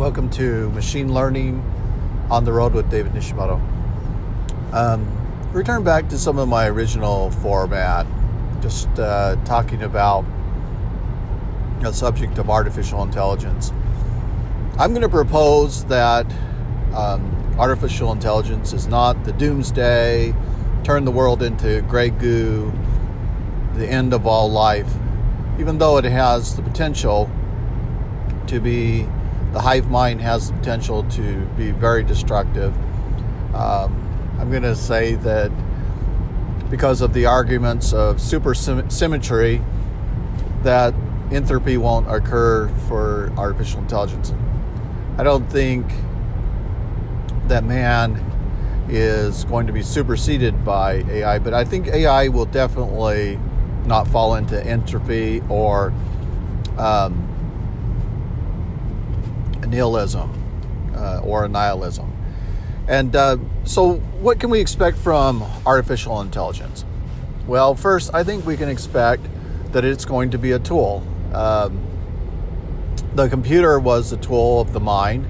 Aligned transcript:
Welcome 0.00 0.30
to 0.30 0.70
Machine 0.70 1.12
Learning 1.12 1.62
on 2.30 2.44
the 2.46 2.54
Road 2.54 2.72
with 2.72 2.90
David 2.90 3.12
Nishimoto. 3.12 3.60
Um, 4.72 5.06
return 5.52 5.84
back 5.84 6.08
to 6.08 6.16
some 6.16 6.38
of 6.38 6.48
my 6.48 6.68
original 6.68 7.30
format, 7.30 8.06
just 8.62 8.88
uh, 8.98 9.36
talking 9.44 9.82
about 9.82 10.24
the 11.82 11.92
subject 11.92 12.38
of 12.38 12.48
artificial 12.48 13.02
intelligence. 13.02 13.74
I'm 14.78 14.92
going 14.92 15.02
to 15.02 15.08
propose 15.10 15.84
that 15.84 16.24
um, 16.94 17.54
artificial 17.58 18.10
intelligence 18.10 18.72
is 18.72 18.86
not 18.86 19.22
the 19.24 19.34
doomsday, 19.34 20.34
turn 20.82 21.04
the 21.04 21.12
world 21.12 21.42
into 21.42 21.82
gray 21.82 22.08
goo, 22.08 22.72
the 23.74 23.86
end 23.86 24.14
of 24.14 24.26
all 24.26 24.50
life, 24.50 24.90
even 25.58 25.76
though 25.76 25.98
it 25.98 26.04
has 26.04 26.56
the 26.56 26.62
potential 26.62 27.30
to 28.46 28.60
be 28.60 29.06
the 29.52 29.60
hive 29.60 29.90
mind 29.90 30.20
has 30.20 30.48
the 30.48 30.56
potential 30.56 31.04
to 31.04 31.44
be 31.56 31.70
very 31.72 32.04
destructive. 32.04 32.74
Um, 33.54 34.36
I'm 34.38 34.50
going 34.50 34.62
to 34.62 34.76
say 34.76 35.16
that 35.16 35.50
because 36.70 37.00
of 37.00 37.12
the 37.12 37.26
arguments 37.26 37.92
of 37.92 38.16
supersymmetry, 38.16 39.64
that 40.62 40.94
entropy 41.32 41.76
won't 41.76 42.10
occur 42.10 42.68
for 42.88 43.32
artificial 43.36 43.80
intelligence. 43.80 44.32
I 45.18 45.24
don't 45.24 45.50
think 45.50 45.86
that 47.48 47.64
man 47.64 48.26
is 48.88 49.44
going 49.44 49.66
to 49.66 49.72
be 49.72 49.82
superseded 49.82 50.64
by 50.64 51.04
AI, 51.10 51.38
but 51.38 51.54
I 51.54 51.64
think 51.64 51.88
AI 51.88 52.28
will 52.28 52.46
definitely 52.46 53.38
not 53.84 54.06
fall 54.06 54.36
into 54.36 54.64
entropy 54.64 55.42
or 55.48 55.92
um, 56.78 57.29
nihilism 59.70 60.30
uh, 60.94 61.20
or 61.24 61.48
nihilism. 61.48 62.12
And 62.88 63.14
uh, 63.14 63.36
so, 63.64 63.94
what 64.20 64.40
can 64.40 64.50
we 64.50 64.60
expect 64.60 64.98
from 64.98 65.44
artificial 65.64 66.20
intelligence? 66.20 66.84
Well, 67.46 67.74
first, 67.74 68.12
I 68.12 68.24
think 68.24 68.44
we 68.44 68.56
can 68.56 68.68
expect 68.68 69.22
that 69.72 69.84
it's 69.84 70.04
going 70.04 70.30
to 70.32 70.38
be 70.38 70.52
a 70.52 70.58
tool. 70.58 71.06
Um, 71.32 71.86
the 73.14 73.28
computer 73.28 73.78
was 73.78 74.12
a 74.12 74.16
tool 74.16 74.60
of 74.60 74.72
the 74.72 74.80
mind, 74.80 75.26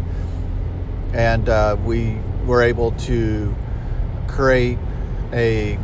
and 1.13 1.49
uh, 1.49 1.77
we 1.85 2.19
were 2.47 2.63
able 2.63 2.93
to 2.93 3.55
create 4.27 4.79
a 5.33 5.77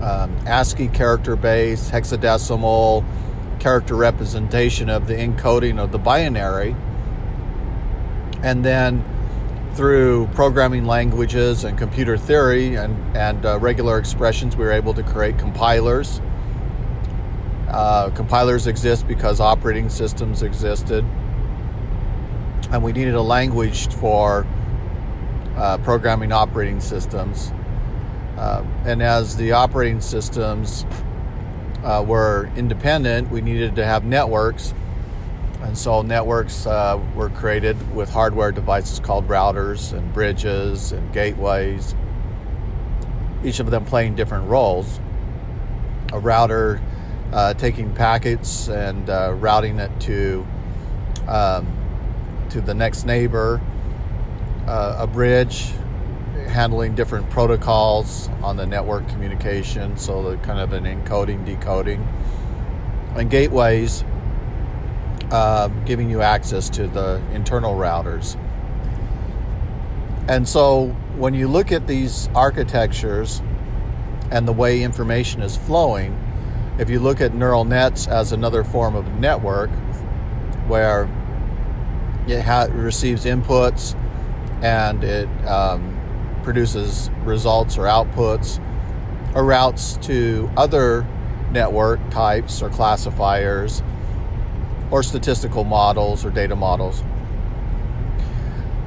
um, 0.00 0.34
ASCII 0.46 0.88
character 0.88 1.36
base, 1.36 1.90
hexadecimal 1.90 3.04
character 3.60 3.94
representation 3.94 4.90
of 4.90 5.06
the 5.06 5.14
encoding 5.14 5.78
of 5.78 5.92
the 5.92 5.98
binary 5.98 6.74
and 8.42 8.64
then 8.64 9.04
through 9.74 10.26
programming 10.34 10.84
languages 10.84 11.64
and 11.64 11.78
computer 11.78 12.18
theory 12.18 12.74
and, 12.74 13.16
and 13.16 13.46
uh, 13.46 13.58
regular 13.58 13.98
expressions, 13.98 14.56
we 14.56 14.64
were 14.64 14.72
able 14.72 14.92
to 14.94 15.02
create 15.02 15.38
compilers. 15.38 16.20
Uh, 17.68 18.10
compilers 18.10 18.66
exist 18.66 19.08
because 19.08 19.40
operating 19.40 19.88
systems 19.88 20.42
existed, 20.42 21.04
and 22.70 22.82
we 22.82 22.92
needed 22.92 23.14
a 23.14 23.22
language 23.22 23.90
for 23.94 24.46
uh, 25.56 25.78
programming 25.78 26.32
operating 26.32 26.80
systems. 26.80 27.50
Uh, 28.36 28.62
and 28.84 29.02
as 29.02 29.36
the 29.36 29.52
operating 29.52 30.00
systems 30.00 30.84
uh, 31.82 32.04
were 32.06 32.50
independent, 32.56 33.30
we 33.30 33.40
needed 33.40 33.74
to 33.76 33.84
have 33.84 34.04
networks 34.04 34.74
and 35.62 35.78
so 35.78 36.02
networks 36.02 36.66
uh, 36.66 37.00
were 37.14 37.30
created 37.30 37.94
with 37.94 38.10
hardware 38.10 38.50
devices 38.50 38.98
called 38.98 39.28
routers 39.28 39.96
and 39.96 40.12
bridges 40.12 40.92
and 40.92 41.12
gateways, 41.12 41.94
each 43.44 43.60
of 43.60 43.70
them 43.70 43.84
playing 43.84 44.16
different 44.16 44.48
roles. 44.48 45.00
A 46.12 46.18
router 46.18 46.82
uh, 47.32 47.54
taking 47.54 47.94
packets 47.94 48.68
and 48.68 49.08
uh, 49.08 49.32
routing 49.38 49.78
it 49.78 49.90
to 50.00 50.46
um, 51.26 51.66
to 52.50 52.60
the 52.60 52.74
next 52.74 53.06
neighbor. 53.06 53.60
Uh, 54.66 54.96
a 54.98 55.06
bridge 55.06 55.72
handling 56.48 56.94
different 56.94 57.28
protocols 57.30 58.28
on 58.42 58.56
the 58.56 58.66
network 58.66 59.08
communication, 59.08 59.96
so 59.96 60.30
the 60.30 60.36
kind 60.38 60.60
of 60.60 60.72
an 60.72 60.84
encoding, 60.84 61.44
decoding, 61.46 62.06
and 63.16 63.30
gateways 63.30 64.04
uh, 65.32 65.68
giving 65.86 66.10
you 66.10 66.20
access 66.20 66.68
to 66.68 66.86
the 66.86 67.22
internal 67.32 67.74
routers. 67.74 68.36
And 70.28 70.46
so 70.46 70.88
when 71.16 71.32
you 71.32 71.48
look 71.48 71.72
at 71.72 71.86
these 71.86 72.28
architectures 72.34 73.42
and 74.30 74.46
the 74.46 74.52
way 74.52 74.82
information 74.82 75.40
is 75.40 75.56
flowing, 75.56 76.18
if 76.78 76.90
you 76.90 77.00
look 77.00 77.20
at 77.20 77.34
neural 77.34 77.64
nets 77.64 78.06
as 78.06 78.32
another 78.32 78.62
form 78.62 78.94
of 78.94 79.06
network 79.18 79.70
where 80.66 81.08
it 82.28 82.42
ha- 82.42 82.68
receives 82.70 83.24
inputs 83.24 83.98
and 84.62 85.02
it 85.02 85.28
um, 85.46 85.98
produces 86.42 87.10
results 87.24 87.78
or 87.78 87.84
outputs 87.84 88.62
or 89.34 89.44
routes 89.44 89.96
to 90.02 90.50
other 90.58 91.06
network 91.52 92.00
types 92.10 92.62
or 92.62 92.68
classifiers 92.68 93.82
or 94.92 95.02
statistical 95.02 95.64
models 95.64 96.24
or 96.24 96.30
data 96.30 96.54
models, 96.54 97.02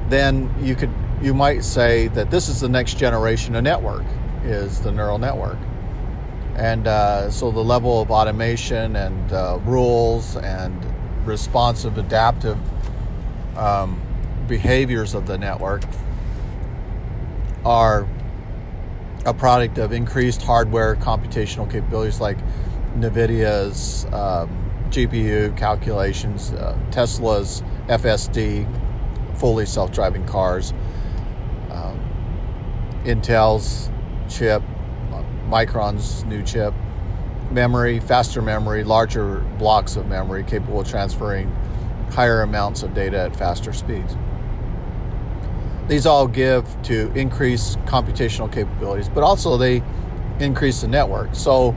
then 0.08 0.54
you 0.62 0.74
could 0.74 0.92
you 1.20 1.34
might 1.34 1.64
say 1.64 2.08
that 2.08 2.30
this 2.30 2.48
is 2.48 2.60
the 2.60 2.68
next 2.68 2.96
generation 2.96 3.56
of 3.56 3.64
network 3.64 4.04
is 4.44 4.80
the 4.80 4.92
neural 4.92 5.18
network. 5.18 5.58
And 6.54 6.86
uh, 6.86 7.30
so 7.30 7.50
the 7.50 7.64
level 7.64 8.00
of 8.00 8.10
automation 8.10 8.96
and 8.96 9.32
uh, 9.32 9.58
rules 9.64 10.36
and 10.36 10.74
responsive 11.26 11.98
adaptive 11.98 12.58
um, 13.58 14.00
behaviors 14.46 15.14
of 15.14 15.26
the 15.26 15.36
network 15.36 15.82
are 17.64 18.06
a 19.24 19.34
product 19.34 19.78
of 19.78 19.92
increased 19.92 20.40
hardware 20.42 20.94
computational 20.94 21.68
capabilities 21.68 22.20
like 22.20 22.38
nvidia's 22.96 24.06
um, 24.12 24.65
GPU 24.90 25.56
calculations, 25.56 26.52
uh, 26.52 26.76
Tesla's 26.90 27.62
FSD, 27.88 28.66
fully 29.36 29.66
self 29.66 29.92
driving 29.92 30.26
cars, 30.26 30.72
um, 31.70 32.00
Intel's 33.04 33.90
chip, 34.28 34.62
Micron's 35.48 36.24
new 36.24 36.42
chip, 36.42 36.74
memory, 37.50 38.00
faster 38.00 38.42
memory, 38.42 38.84
larger 38.84 39.38
blocks 39.58 39.96
of 39.96 40.06
memory 40.06 40.42
capable 40.42 40.80
of 40.80 40.88
transferring 40.88 41.50
higher 42.10 42.42
amounts 42.42 42.82
of 42.82 42.94
data 42.94 43.18
at 43.18 43.36
faster 43.36 43.72
speeds. 43.72 44.16
These 45.88 46.06
all 46.06 46.26
give 46.26 46.66
to 46.82 47.12
increase 47.12 47.76
computational 47.86 48.52
capabilities, 48.52 49.08
but 49.08 49.22
also 49.22 49.56
they 49.56 49.82
increase 50.40 50.80
the 50.80 50.88
network. 50.88 51.34
So 51.34 51.76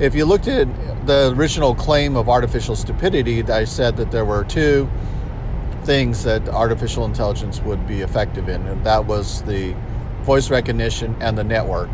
if 0.00 0.14
you 0.14 0.24
looked 0.24 0.48
at 0.48 0.66
the 1.06 1.32
original 1.36 1.74
claim 1.74 2.16
of 2.16 2.28
artificial 2.28 2.74
stupidity, 2.74 3.42
I 3.44 3.64
said 3.64 3.98
that 3.98 4.10
there 4.10 4.24
were 4.24 4.44
two 4.44 4.90
things 5.84 6.24
that 6.24 6.48
artificial 6.48 7.04
intelligence 7.04 7.60
would 7.60 7.86
be 7.86 8.00
effective 8.00 8.48
in, 8.48 8.66
and 8.66 8.84
that 8.86 9.04
was 9.04 9.42
the 9.42 9.76
voice 10.22 10.50
recognition 10.50 11.14
and 11.20 11.36
the 11.36 11.44
network. 11.44 11.90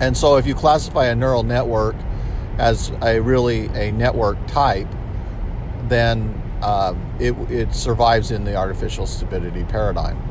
And 0.00 0.16
so, 0.16 0.36
if 0.36 0.46
you 0.46 0.54
classify 0.54 1.06
a 1.06 1.14
neural 1.14 1.42
network 1.42 1.96
as 2.58 2.92
a 3.02 3.18
really 3.20 3.66
a 3.68 3.90
network 3.90 4.46
type, 4.46 4.88
then 5.88 6.40
uh, 6.60 6.94
it, 7.18 7.32
it 7.50 7.74
survives 7.74 8.30
in 8.30 8.44
the 8.44 8.56
artificial 8.56 9.06
stupidity 9.06 9.64
paradigm. 9.64 10.22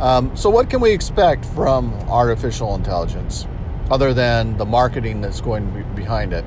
Um, 0.00 0.36
so, 0.36 0.50
what 0.50 0.68
can 0.68 0.80
we 0.80 0.92
expect 0.92 1.46
from 1.46 1.94
artificial 2.08 2.74
intelligence? 2.74 3.46
Other 3.90 4.14
than 4.14 4.56
the 4.56 4.64
marketing 4.64 5.20
that's 5.20 5.40
going 5.40 5.84
behind 5.94 6.32
it. 6.32 6.44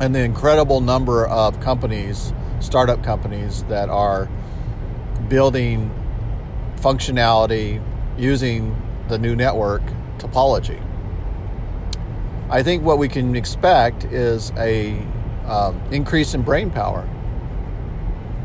And 0.00 0.14
the 0.14 0.20
incredible 0.20 0.80
number 0.80 1.26
of 1.26 1.60
companies, 1.60 2.32
startup 2.60 3.02
companies, 3.02 3.62
that 3.64 3.88
are 3.88 4.28
building 5.28 5.90
functionality 6.76 7.82
using 8.18 8.76
the 9.08 9.18
new 9.18 9.36
network 9.36 9.82
topology. 10.18 10.80
I 12.50 12.62
think 12.62 12.82
what 12.82 12.98
we 12.98 13.08
can 13.08 13.34
expect 13.34 14.04
is 14.04 14.52
a 14.56 14.98
um, 15.46 15.80
increase 15.90 16.34
in 16.34 16.42
brain 16.42 16.70
power. 16.70 17.08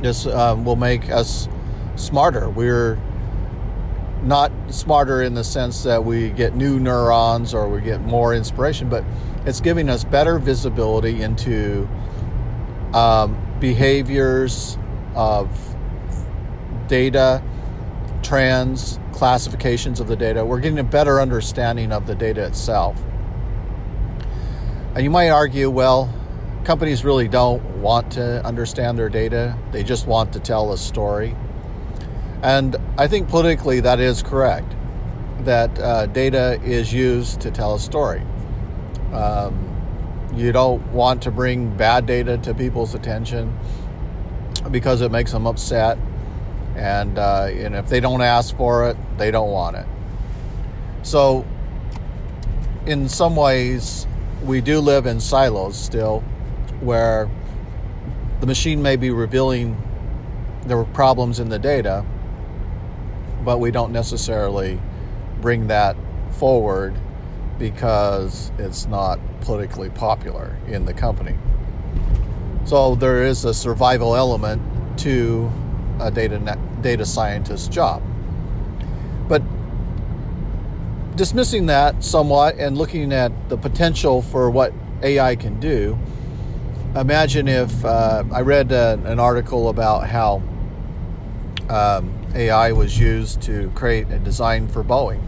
This 0.02 0.26
um, 0.28 0.64
will 0.64 0.76
make 0.76 1.10
us 1.10 1.50
smarter. 1.96 2.50
We're 2.50 3.00
not 4.24 4.52
smarter 4.70 5.22
in 5.22 5.34
the 5.34 5.44
sense 5.44 5.84
that 5.84 6.04
we 6.04 6.30
get 6.30 6.56
new 6.56 6.80
neurons 6.80 7.54
or 7.54 7.70
we 7.70 7.82
get 7.82 8.02
more 8.02 8.34
inspiration, 8.34 8.90
but 8.90 9.04
it's 9.46 9.62
giving 9.62 9.90
us 9.90 10.04
better 10.04 10.40
visibility 10.40 11.22
into 11.22 11.88
um, 12.94 13.38
behaviors, 13.60 14.78
of 15.16 15.76
data, 16.88 17.44
trends, 18.22 19.00
classifications 19.12 20.00
of 20.00 20.08
the 20.08 20.16
data. 20.16 20.46
We're 20.46 20.60
getting 20.60 20.80
a 20.80 20.84
better 20.84 21.20
understanding 21.20 21.92
of 21.92 22.06
the 22.06 22.16
data 22.16 22.46
itself. 22.46 23.02
And 24.94 25.04
you 25.04 25.10
might 25.10 25.30
argue, 25.30 25.70
well, 25.70 26.14
companies 26.64 27.04
really 27.04 27.28
don't 27.28 27.64
want 27.82 28.12
to 28.14 28.46
understand 28.46 28.98
their 28.98 29.10
data, 29.10 29.58
they 29.72 29.84
just 29.84 30.08
want 30.08 30.34
to 30.34 30.40
tell 30.40 30.72
a 30.72 30.78
story. 30.78 31.36
And 32.44 32.76
I 32.98 33.08
think 33.08 33.30
politically 33.30 33.80
that 33.82 34.00
is 34.00 34.22
correct, 34.22 34.76
that 35.42 35.78
uh, 35.80 36.06
data 36.08 36.60
is 36.64 36.94
used 36.94 37.42
to 37.42 37.52
tell 37.52 37.76
a 37.76 37.80
story. 37.80 38.22
Um, 39.14 39.64
you 40.36 40.52
don't 40.52 40.86
want 40.92 41.24
to 41.24 41.32
bring 41.32 41.76
bad 41.76 42.06
data 42.06 42.38
to 42.40 42.54
people's 42.54 42.94
attention 42.94 43.58
because 44.70 45.02
it 45.02 45.12
makes 45.12 45.32
them 45.32 45.48
upset. 45.48 45.98
And, 46.76 47.18
uh, 47.18 47.50
and 47.50 47.76
if 47.76 47.90
they 47.90 48.00
don't 48.00 48.22
ask 48.22 48.56
for 48.56 48.90
it, 48.90 48.98
they 49.18 49.32
don't 49.32 49.50
want 49.50 49.78
it. 49.78 49.86
So, 51.02 51.46
in 52.86 53.10
some 53.10 53.36
ways, 53.36 54.06
we 54.44 54.62
do 54.62 54.80
live 54.80 55.08
in 55.08 55.20
silos 55.20 55.76
still, 55.76 56.20
where 56.82 57.30
the 58.42 58.46
machine 58.46 58.82
may 58.82 58.96
be 58.96 59.10
revealing 59.10 59.82
there 60.66 60.78
were 60.78 60.86
problems 60.86 61.40
in 61.40 61.50
the 61.50 61.58
data, 61.58 62.06
but 63.48 63.62
we 63.62 63.72
don't 63.72 63.94
necessarily 63.94 64.78
bring 65.40 65.68
that 65.68 65.96
forward 66.32 66.94
because 67.58 68.52
it's 68.58 68.86
not 68.88 69.18
politically 69.40 69.90
popular 69.90 70.58
in 70.68 70.84
the 70.84 70.94
company. 70.94 71.34
So 72.66 72.96
there 72.96 73.24
is 73.24 73.46
a 73.46 73.54
survival 73.54 74.18
element 74.18 74.62
to 75.00 75.50
a 76.02 76.12
data 76.12 76.60
data 76.82 77.06
scientist 77.06 77.72
job. 77.72 78.04
But 79.30 79.42
dismissing 81.16 81.68
that 81.68 82.04
somewhat 82.04 82.58
and 82.58 82.78
looking 82.78 83.14
at 83.14 83.32
the 83.48 83.56
potential 83.56 84.24
for 84.24 84.50
what 84.50 84.74
AI 85.02 85.38
can 85.38 85.58
do, 85.62 85.98
imagine 86.98 87.48
if 87.48 87.86
uh, 87.86 88.26
I 88.30 88.42
read 88.42 88.74
uh, 88.74 88.98
an 89.06 89.22
article 89.22 89.70
about 89.70 90.10
how 90.10 90.44
um, 91.70 92.14
AI 92.34 92.72
was 92.72 92.98
used 92.98 93.42
to 93.44 93.70
create 93.76 94.10
a 94.12 94.20
design 94.20 94.68
for 94.68 94.84
Boeing. 94.84 95.22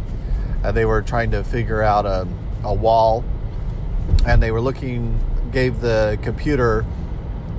Uh, 0.63 0.71
they 0.71 0.86
were 0.86 1.01
trying 1.01 1.31
to 1.31 1.44
figure 1.44 1.81
out 1.81 2.06
a, 2.06 2.27
a 2.63 2.74
wall, 2.74 3.24
and 4.25 4.41
they 4.41 4.51
were 4.51 4.62
looking, 4.62 5.19
gave 5.51 5.81
the 5.81 6.18
computer 6.21 6.86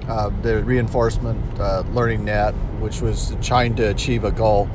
uh, 0.08 0.30
the 0.42 0.62
reinforcement 0.64 1.60
uh, 1.60 1.84
learning 1.92 2.24
net, 2.24 2.52
which 2.80 3.00
was 3.00 3.36
trying 3.42 3.74
to 3.76 3.90
achieve 3.90 4.24
a 4.24 4.30
goal. 4.30 4.68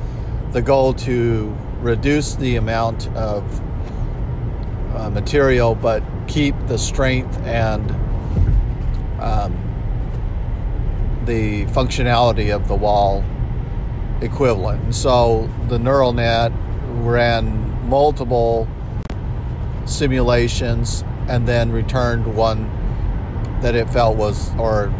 The 0.52 0.62
goal 0.62 0.94
to 0.94 1.54
reduce 1.80 2.36
the 2.36 2.56
amount 2.56 3.08
of 3.08 3.44
uh, 4.96 5.10
material, 5.10 5.74
but 5.74 6.02
keep 6.26 6.54
the 6.66 6.78
strength 6.78 7.38
and 7.40 7.90
um, 9.20 9.62
the 11.26 11.66
functionality 11.66 12.54
of 12.54 12.66
the 12.68 12.74
wall 12.74 13.24
equivalent. 14.20 14.82
And 14.82 14.94
so 14.94 15.50
the 15.68 15.78
neural 15.78 16.12
net 16.12 16.52
ran 17.02 17.88
multiple 17.88 18.68
simulations 19.84 21.04
and 21.28 21.46
then 21.46 21.70
returned 21.70 22.34
one 22.34 22.70
that 23.60 23.74
it 23.74 23.88
felt 23.90 24.16
was 24.16 24.54
or 24.56 24.92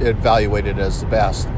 it 0.00 0.08
evaluated 0.08 0.78
as 0.78 1.00
the 1.00 1.06
best. 1.06 1.48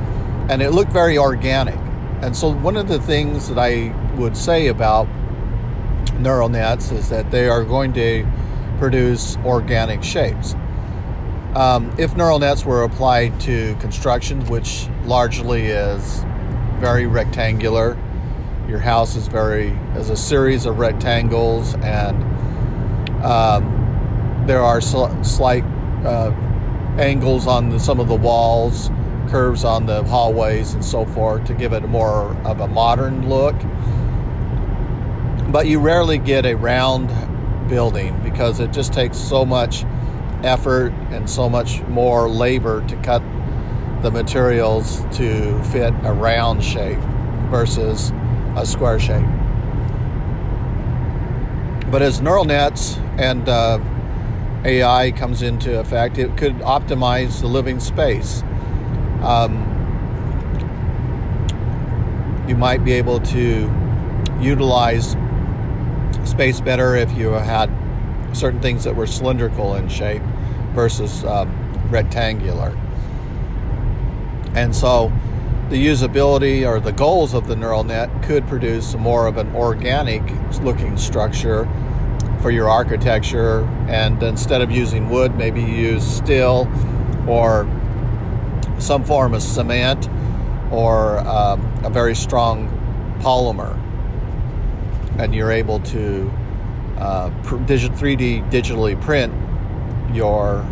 And 0.48 0.62
it 0.62 0.70
looked 0.70 0.92
very 0.92 1.18
organic. 1.18 1.78
And 2.22 2.36
so 2.36 2.52
one 2.52 2.76
of 2.76 2.88
the 2.88 3.00
things 3.00 3.48
that 3.48 3.58
I 3.58 3.94
would 4.16 4.36
say 4.36 4.68
about 4.68 5.08
neural 6.18 6.48
nets 6.48 6.90
is 6.92 7.08
that 7.10 7.30
they 7.30 7.48
are 7.48 7.64
going 7.64 7.92
to 7.94 8.26
produce 8.78 9.36
organic 9.38 10.02
shapes. 10.02 10.54
Um, 11.54 11.94
if 11.98 12.14
neural 12.16 12.38
nets 12.38 12.64
were 12.64 12.82
applied 12.82 13.40
to 13.40 13.74
construction, 13.76 14.44
which 14.46 14.88
largely 15.04 15.66
is 15.66 16.24
very 16.78 17.06
rectangular, 17.06 17.96
your 18.68 18.78
house 18.78 19.16
is 19.16 19.28
very 19.28 19.68
is 19.96 20.10
a 20.10 20.16
series 20.16 20.66
of 20.66 20.78
rectangles, 20.78 21.74
and 21.76 22.22
um, 23.24 24.44
there 24.46 24.60
are 24.60 24.80
sl- 24.80 25.22
slight 25.22 25.64
uh, 26.04 26.30
angles 26.98 27.46
on 27.46 27.70
the, 27.70 27.78
some 27.78 28.00
of 28.00 28.08
the 28.08 28.14
walls, 28.14 28.90
curves 29.28 29.64
on 29.64 29.86
the 29.86 30.02
hallways, 30.04 30.74
and 30.74 30.84
so 30.84 31.04
forth 31.04 31.44
to 31.44 31.54
give 31.54 31.72
it 31.72 31.82
more 31.88 32.36
of 32.44 32.60
a 32.60 32.66
modern 32.66 33.28
look. 33.28 33.56
But 35.52 35.66
you 35.66 35.78
rarely 35.78 36.18
get 36.18 36.44
a 36.44 36.54
round 36.54 37.08
building 37.68 38.18
because 38.22 38.60
it 38.60 38.72
just 38.72 38.92
takes 38.92 39.16
so 39.16 39.44
much 39.44 39.84
effort 40.42 40.92
and 41.10 41.28
so 41.28 41.48
much 41.48 41.82
more 41.82 42.28
labor 42.28 42.86
to 42.88 42.96
cut 42.96 43.22
the 44.02 44.10
materials 44.10 45.00
to 45.16 45.62
fit 45.64 45.92
a 46.04 46.12
round 46.12 46.62
shape 46.62 46.98
versus 47.50 48.12
a 48.56 48.64
square 48.64 48.98
shape. 48.98 49.26
But 51.90 52.02
as 52.02 52.20
neural 52.20 52.44
nets 52.44 52.96
and 53.18 53.48
uh, 53.48 53.78
AI 54.64 55.12
comes 55.12 55.42
into 55.42 55.78
effect, 55.78 56.18
it 56.18 56.36
could 56.36 56.56
optimize 56.56 57.40
the 57.40 57.46
living 57.46 57.80
space. 57.80 58.42
Um, 59.22 59.72
you 62.48 62.56
might 62.56 62.84
be 62.84 62.92
able 62.92 63.20
to 63.20 63.70
utilize 64.40 65.16
space 66.24 66.60
better 66.60 66.96
if 66.96 67.16
you 67.16 67.30
had 67.30 67.70
certain 68.32 68.60
things 68.60 68.84
that 68.84 68.94
were 68.94 69.06
cylindrical 69.06 69.76
in 69.76 69.88
shape 69.88 70.22
versus 70.74 71.24
um, 71.24 71.48
rectangular. 71.88 72.76
And 74.56 74.74
so 74.74 75.12
the 75.68 75.84
usability 75.84 76.66
or 76.66 76.80
the 76.80 76.92
goals 76.92 77.34
of 77.34 77.46
the 77.46 77.54
neural 77.54 77.84
net 77.84 78.10
could 78.22 78.46
produce 78.48 78.94
more 78.94 79.26
of 79.26 79.36
an 79.36 79.54
organic 79.54 80.22
looking 80.60 80.96
structure 80.96 81.68
for 82.40 82.50
your 82.50 82.68
architecture. 82.68 83.64
And 83.88 84.22
instead 84.22 84.62
of 84.62 84.70
using 84.70 85.10
wood, 85.10 85.36
maybe 85.36 85.60
you 85.60 85.68
use 85.68 86.04
steel 86.04 86.68
or 87.28 87.68
some 88.78 89.04
form 89.04 89.34
of 89.34 89.42
cement 89.42 90.08
or 90.70 91.18
um, 91.20 91.60
a 91.84 91.90
very 91.90 92.14
strong 92.14 92.68
polymer 93.20 93.80
and 95.18 95.34
you're 95.34 95.50
able 95.50 95.80
to 95.80 96.30
uh, 96.98 97.30
3D 97.42 98.50
digitally 98.50 99.00
print 99.00 99.32
your 100.14 100.64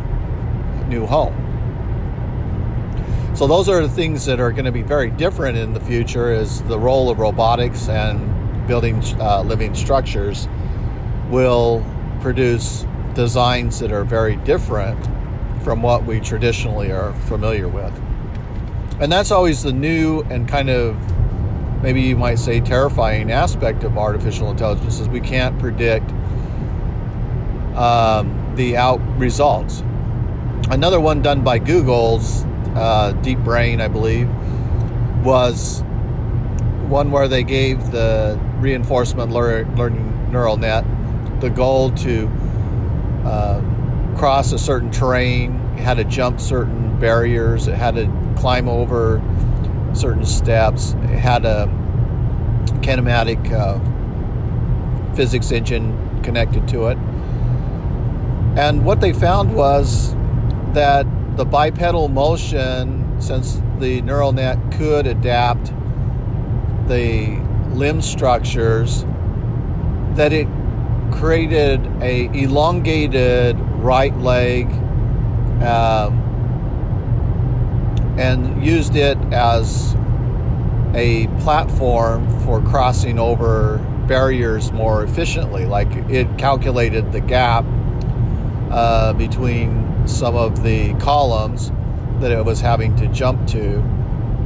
new 0.88 1.06
home. 1.06 1.43
So 3.34 3.48
those 3.48 3.68
are 3.68 3.82
the 3.82 3.88
things 3.88 4.24
that 4.26 4.38
are 4.38 4.52
going 4.52 4.64
to 4.64 4.70
be 4.70 4.82
very 4.82 5.10
different 5.10 5.58
in 5.58 5.74
the 5.74 5.80
future 5.80 6.32
is 6.32 6.62
the 6.62 6.78
role 6.78 7.10
of 7.10 7.18
robotics 7.18 7.88
and 7.88 8.68
building 8.68 9.02
uh, 9.18 9.42
living 9.42 9.74
structures 9.74 10.46
will 11.30 11.84
produce 12.20 12.86
designs 13.14 13.80
that 13.80 13.90
are 13.90 14.04
very 14.04 14.36
different 14.36 15.04
from 15.64 15.82
what 15.82 16.04
we 16.04 16.20
traditionally 16.20 16.92
are 16.92 17.12
familiar 17.22 17.66
with. 17.66 17.92
And 19.00 19.10
that's 19.10 19.32
always 19.32 19.64
the 19.64 19.72
new 19.72 20.22
and 20.30 20.48
kind 20.48 20.70
of 20.70 20.96
maybe 21.82 22.02
you 22.02 22.16
might 22.16 22.36
say 22.36 22.60
terrifying 22.60 23.32
aspect 23.32 23.82
of 23.82 23.98
artificial 23.98 24.48
intelligence 24.48 25.00
is 25.00 25.08
we 25.08 25.20
can't 25.20 25.58
predict 25.58 26.08
um, 27.74 28.52
the 28.54 28.76
out 28.76 29.00
results. 29.18 29.82
Another 30.70 31.00
one 31.00 31.20
done 31.20 31.42
by 31.42 31.58
Google's 31.58 32.46
uh, 32.74 33.12
Deep 33.12 33.38
Brain, 33.38 33.80
I 33.80 33.88
believe, 33.88 34.28
was 35.24 35.82
one 36.88 37.10
where 37.10 37.28
they 37.28 37.42
gave 37.42 37.90
the 37.90 38.38
reinforcement 38.58 39.30
learning 39.30 40.30
neural 40.30 40.56
net 40.56 40.84
the 41.40 41.50
goal 41.50 41.90
to 41.90 42.26
uh, 43.24 43.60
cross 44.16 44.52
a 44.52 44.58
certain 44.58 44.90
terrain, 44.90 45.58
had 45.76 45.98
to 45.98 46.04
jump 46.04 46.40
certain 46.40 46.98
barriers, 46.98 47.66
it 47.68 47.74
had 47.74 47.94
to 47.96 48.34
climb 48.36 48.68
over 48.68 49.22
certain 49.94 50.24
steps. 50.24 50.92
Had 50.92 51.44
a 51.44 51.66
kinematic 52.80 53.52
uh, 53.52 53.78
physics 55.14 55.50
engine 55.50 56.22
connected 56.22 56.66
to 56.68 56.86
it. 56.88 56.98
And 58.58 58.84
what 58.84 59.00
they 59.00 59.12
found 59.12 59.54
was 59.54 60.14
that 60.74 61.06
the 61.36 61.44
bipedal 61.44 62.08
motion, 62.08 63.20
since 63.20 63.60
the 63.80 64.00
neural 64.02 64.32
net 64.32 64.58
could 64.72 65.06
adapt 65.06 65.72
the 66.88 67.40
limb 67.70 68.00
structures, 68.00 69.04
that 70.14 70.32
it 70.32 70.46
created 71.10 71.84
a 72.00 72.26
elongated 72.26 73.58
right 73.78 74.16
leg 74.18 74.66
um, 75.62 76.20
and 78.18 78.64
used 78.64 78.94
it 78.96 79.18
as 79.32 79.96
a 80.94 81.26
platform 81.40 82.28
for 82.44 82.60
crossing 82.62 83.18
over 83.18 83.78
barriers 84.06 84.70
more 84.72 85.02
efficiently. 85.02 85.64
Like 85.66 85.88
it 86.08 86.38
calculated 86.38 87.10
the 87.10 87.20
gap 87.20 87.64
uh, 88.70 89.12
between 89.14 89.83
some 90.06 90.36
of 90.36 90.62
the 90.62 90.94
columns 90.94 91.70
that 92.20 92.30
it 92.30 92.44
was 92.44 92.60
having 92.60 92.94
to 92.96 93.08
jump 93.08 93.46
to. 93.48 93.78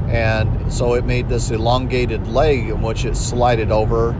And 0.09 0.73
so 0.73 0.95
it 0.95 1.05
made 1.05 1.29
this 1.29 1.51
elongated 1.51 2.27
leg 2.29 2.69
in 2.69 2.81
which 2.81 3.05
it 3.05 3.17
slided 3.17 3.71
over 3.71 4.11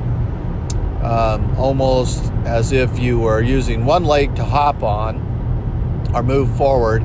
um, 1.03 1.57
almost 1.57 2.33
as 2.45 2.73
if 2.73 2.99
you 2.99 3.19
were 3.19 3.41
using 3.41 3.85
one 3.85 4.05
leg 4.05 4.35
to 4.37 4.45
hop 4.45 4.83
on 4.83 6.11
or 6.15 6.23
move 6.23 6.55
forward 6.57 7.03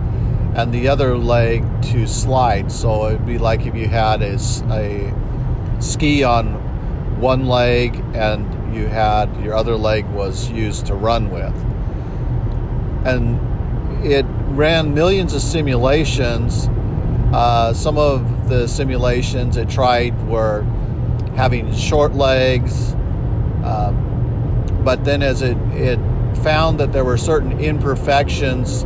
and 0.55 0.73
the 0.73 0.87
other 0.87 1.17
leg 1.17 1.63
to 1.83 2.07
slide. 2.07 2.71
So 2.71 3.07
it'd 3.07 3.25
be 3.25 3.37
like 3.37 3.65
if 3.65 3.75
you 3.75 3.87
had 3.87 4.21
a, 4.21 4.37
a 4.69 5.81
ski 5.81 6.23
on 6.23 7.19
one 7.19 7.45
leg 7.45 7.95
and 8.13 8.75
you 8.75 8.87
had 8.87 9.41
your 9.43 9.53
other 9.53 9.75
leg 9.75 10.05
was 10.07 10.49
used 10.49 10.87
to 10.87 10.95
run 10.95 11.29
with. 11.29 11.55
And 13.05 13.39
it 14.03 14.25
ran 14.49 14.93
millions 14.93 15.33
of 15.33 15.41
simulations. 15.41 16.67
Uh, 17.33 17.73
some 17.73 17.97
of 17.97 18.49
the 18.49 18.67
simulations 18.67 19.57
it 19.57 19.69
tried 19.69 20.27
were 20.27 20.63
having 21.35 21.73
short 21.73 22.13
legs, 22.13 22.93
uh, 23.63 23.91
but 24.83 25.03
then 25.05 25.23
as 25.23 25.41
it, 25.41 25.57
it 25.71 25.99
found 26.43 26.79
that 26.79 26.91
there 26.91 27.05
were 27.05 27.17
certain 27.17 27.59
imperfections 27.59 28.83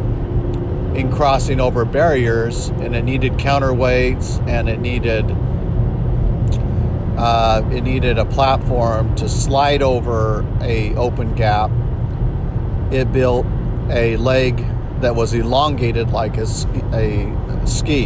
in 0.95 1.11
crossing 1.11 1.59
over 1.59 1.83
barriers 1.85 2.69
and 2.69 2.95
it 2.95 3.03
needed 3.03 3.33
counterweights 3.33 4.45
and 4.47 4.69
it 4.69 4.79
needed 4.79 5.25
uh, 7.19 7.67
it 7.71 7.81
needed 7.81 8.17
a 8.17 8.25
platform 8.25 9.13
to 9.15 9.27
slide 9.27 9.81
over 9.81 10.45
a 10.61 10.93
open 10.95 11.33
gap 11.35 11.71
it 12.91 13.11
built 13.11 13.45
a 13.89 14.15
leg 14.17 14.63
that 15.01 15.15
was 15.15 15.33
elongated 15.33 16.09
like 16.11 16.37
a, 16.37 16.45
a 16.93 17.67
ski 17.67 18.05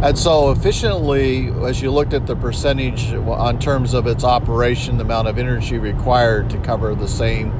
and 0.00 0.16
so 0.16 0.50
efficiently 0.52 1.48
as 1.66 1.82
you 1.82 1.90
looked 1.90 2.12
at 2.12 2.26
the 2.26 2.36
percentage 2.36 3.12
on 3.12 3.58
terms 3.58 3.94
of 3.94 4.06
its 4.06 4.22
operation 4.24 4.96
the 4.96 5.04
amount 5.04 5.26
of 5.26 5.38
energy 5.38 5.78
required 5.78 6.48
to 6.48 6.58
cover 6.58 6.94
the 6.94 7.08
same 7.08 7.52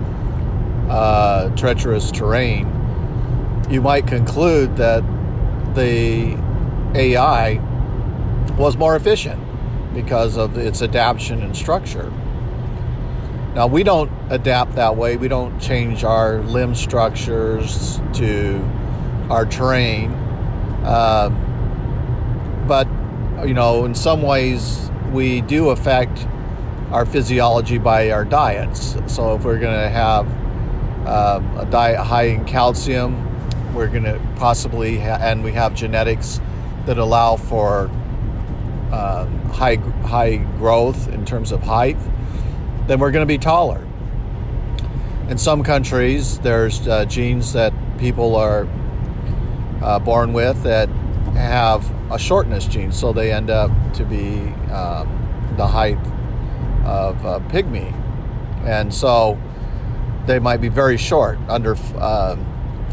uh, 0.88 1.48
treacherous 1.56 2.10
terrain 2.10 2.66
you 3.70 3.82
might 3.82 4.06
conclude 4.06 4.76
that 4.76 5.02
the 5.74 6.34
AI 6.94 7.60
was 8.56 8.76
more 8.76 8.96
efficient 8.96 9.40
because 9.94 10.36
of 10.36 10.56
its 10.56 10.80
adaptation 10.82 11.42
and 11.42 11.56
structure. 11.56 12.12
Now, 13.54 13.66
we 13.66 13.82
don't 13.82 14.10
adapt 14.30 14.74
that 14.76 14.96
way. 14.96 15.16
We 15.16 15.28
don't 15.28 15.58
change 15.58 16.04
our 16.04 16.38
limb 16.42 16.74
structures 16.74 18.00
to 18.14 18.62
our 19.30 19.46
terrain. 19.46 20.12
Uh, 20.84 21.30
but, 22.66 22.86
you 23.46 23.54
know, 23.54 23.84
in 23.84 23.94
some 23.94 24.22
ways, 24.22 24.90
we 25.12 25.40
do 25.40 25.70
affect 25.70 26.26
our 26.90 27.04
physiology 27.04 27.78
by 27.78 28.10
our 28.10 28.24
diets. 28.24 28.96
So, 29.06 29.34
if 29.34 29.44
we're 29.44 29.58
going 29.58 29.80
to 29.80 29.88
have 29.88 30.26
um, 31.06 31.56
a 31.58 31.66
diet 31.70 31.98
high 31.98 32.24
in 32.24 32.44
calcium, 32.44 33.24
we're 33.74 33.88
going 33.88 34.04
to 34.04 34.20
possibly, 34.36 34.98
ha- 34.98 35.18
and 35.20 35.42
we 35.42 35.52
have 35.52 35.74
genetics 35.74 36.40
that 36.86 36.98
allow 36.98 37.36
for 37.36 37.90
um, 38.92 39.44
high 39.50 39.76
high 40.06 40.36
growth 40.58 41.08
in 41.08 41.24
terms 41.24 41.52
of 41.52 41.62
height, 41.62 41.96
then 42.88 42.98
we're 42.98 43.10
going 43.10 43.22
to 43.22 43.26
be 43.26 43.38
taller. 43.38 43.86
In 45.28 45.36
some 45.36 45.62
countries, 45.62 46.38
there's 46.38 46.88
uh, 46.88 47.04
genes 47.04 47.52
that 47.52 47.72
people 47.98 48.34
are 48.34 48.66
uh, 49.82 49.98
born 49.98 50.32
with 50.32 50.62
that 50.62 50.88
have 51.34 51.88
a 52.10 52.18
shortness 52.18 52.66
gene, 52.66 52.90
so 52.90 53.12
they 53.12 53.30
end 53.30 53.50
up 53.50 53.70
to 53.92 54.04
be 54.04 54.38
um, 54.72 55.54
the 55.56 55.66
height 55.66 55.98
of 56.86 57.22
a 57.26 57.40
pygmy, 57.50 57.92
and 58.66 58.92
so 58.92 59.38
they 60.26 60.38
might 60.38 60.60
be 60.62 60.68
very 60.68 60.96
short, 60.96 61.38
under 61.48 61.76
uh, 61.96 62.36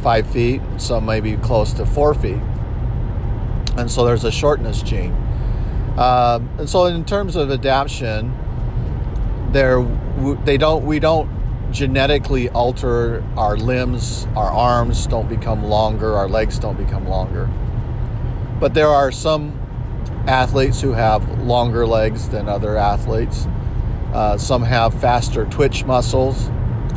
five 0.01 0.27
feet. 0.27 0.61
Some 0.77 1.05
may 1.05 1.21
be 1.21 1.37
close 1.37 1.71
to 1.73 1.85
four 1.85 2.13
feet, 2.13 2.41
and 3.77 3.89
so 3.89 4.05
there's 4.05 4.25
a 4.25 4.31
shortness 4.31 4.81
gene. 4.81 5.13
Um, 5.97 6.49
and 6.59 6.69
so, 6.69 6.85
in 6.85 7.05
terms 7.05 7.37
of 7.37 7.49
adaptation, 7.49 8.37
there 9.55 9.81
they 10.43 10.57
don't 10.57 10.85
we 10.85 10.99
don't 10.99 11.71
genetically 11.71 12.49
alter 12.49 13.23
our 13.37 13.55
limbs, 13.55 14.27
our 14.35 14.49
arms 14.49 15.07
don't 15.07 15.29
become 15.29 15.63
longer, 15.63 16.13
our 16.13 16.27
legs 16.27 16.59
don't 16.59 16.77
become 16.77 17.07
longer. 17.07 17.49
But 18.59 18.73
there 18.73 18.89
are 18.89 19.11
some 19.11 19.57
athletes 20.27 20.81
who 20.81 20.91
have 20.91 21.41
longer 21.41 21.87
legs 21.87 22.29
than 22.29 22.49
other 22.49 22.77
athletes. 22.77 23.47
Uh, 24.13 24.37
some 24.37 24.63
have 24.63 24.93
faster 24.99 25.45
twitch 25.45 25.85
muscles, 25.85 26.49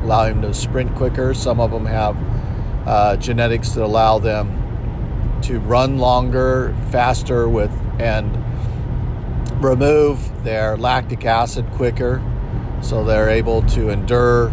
allowing 0.03 0.41
them 0.41 0.53
to 0.53 0.59
sprint 0.59 0.95
quicker. 0.97 1.35
Some 1.35 1.61
of 1.61 1.71
them 1.71 1.87
have 1.87 2.17
uh, 2.87 3.17
genetics 3.17 3.71
that 3.71 3.85
allow 3.85 4.19
them 4.19 5.41
to 5.43 5.61
run 5.61 5.99
longer, 5.99 6.77
faster 6.91 7.49
with 7.49 7.71
and 8.01 8.37
remove 9.63 10.45
their 10.45 10.77
lactic 10.77 11.25
acid 11.25 11.65
quicker 11.73 12.21
so 12.81 13.05
they're 13.05 13.31
able 13.31 13.63
to 13.63 13.91
endure 13.91 14.49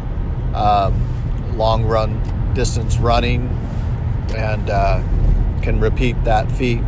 um, 0.54 1.58
long 1.58 1.86
run 1.86 2.22
distance 2.54 2.98
running 2.98 3.48
and 4.36 4.70
uh, 4.70 5.02
can 5.62 5.80
repeat 5.80 6.22
that 6.24 6.52
feat 6.52 6.82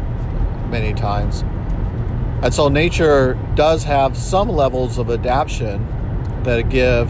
many 0.70 0.94
times. 0.94 1.44
And 2.44 2.54
so 2.54 2.70
nature 2.70 3.34
does 3.56 3.84
have 3.84 4.16
some 4.18 4.50
levels 4.50 4.98
of 4.98 5.10
adaptation 5.10 5.86
that 6.44 6.70
give 6.70 7.10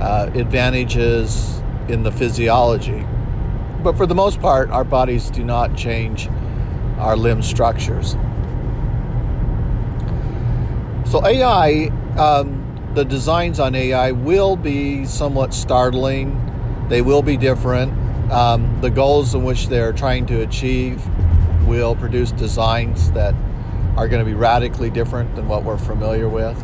uh, 0.00 0.30
advantages 0.34 1.60
in 1.88 2.02
the 2.02 2.10
physiology. 2.10 3.06
But 3.82 3.96
for 3.96 4.06
the 4.06 4.14
most 4.14 4.40
part, 4.40 4.70
our 4.70 4.84
bodies 4.84 5.30
do 5.30 5.44
not 5.44 5.76
change 5.76 6.28
our 6.98 7.16
limb 7.16 7.42
structures. 7.42 8.16
So 11.10 11.26
AI, 11.26 11.90
um, 12.16 12.59
the 12.94 13.04
designs 13.04 13.60
on 13.60 13.74
AI 13.74 14.10
will 14.10 14.56
be 14.56 15.04
somewhat 15.04 15.54
startling. 15.54 16.36
They 16.88 17.02
will 17.02 17.22
be 17.22 17.36
different. 17.36 17.92
Um, 18.32 18.80
the 18.80 18.90
goals 18.90 19.34
in 19.34 19.44
which 19.44 19.68
they're 19.68 19.92
trying 19.92 20.26
to 20.26 20.42
achieve 20.42 21.02
will 21.66 21.94
produce 21.94 22.32
designs 22.32 23.12
that 23.12 23.34
are 23.96 24.08
going 24.08 24.24
to 24.24 24.28
be 24.28 24.34
radically 24.34 24.90
different 24.90 25.36
than 25.36 25.46
what 25.46 25.62
we're 25.62 25.78
familiar 25.78 26.28
with. 26.28 26.56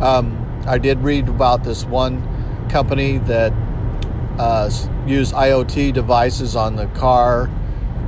Um, 0.00 0.40
I 0.66 0.78
did 0.78 1.00
read 1.00 1.28
about 1.28 1.64
this 1.64 1.84
one 1.84 2.68
company 2.68 3.18
that 3.18 3.52
uh, 4.38 4.70
used 5.06 5.34
IoT 5.34 5.92
devices 5.92 6.54
on 6.56 6.76
the 6.76 6.86
car. 6.88 7.50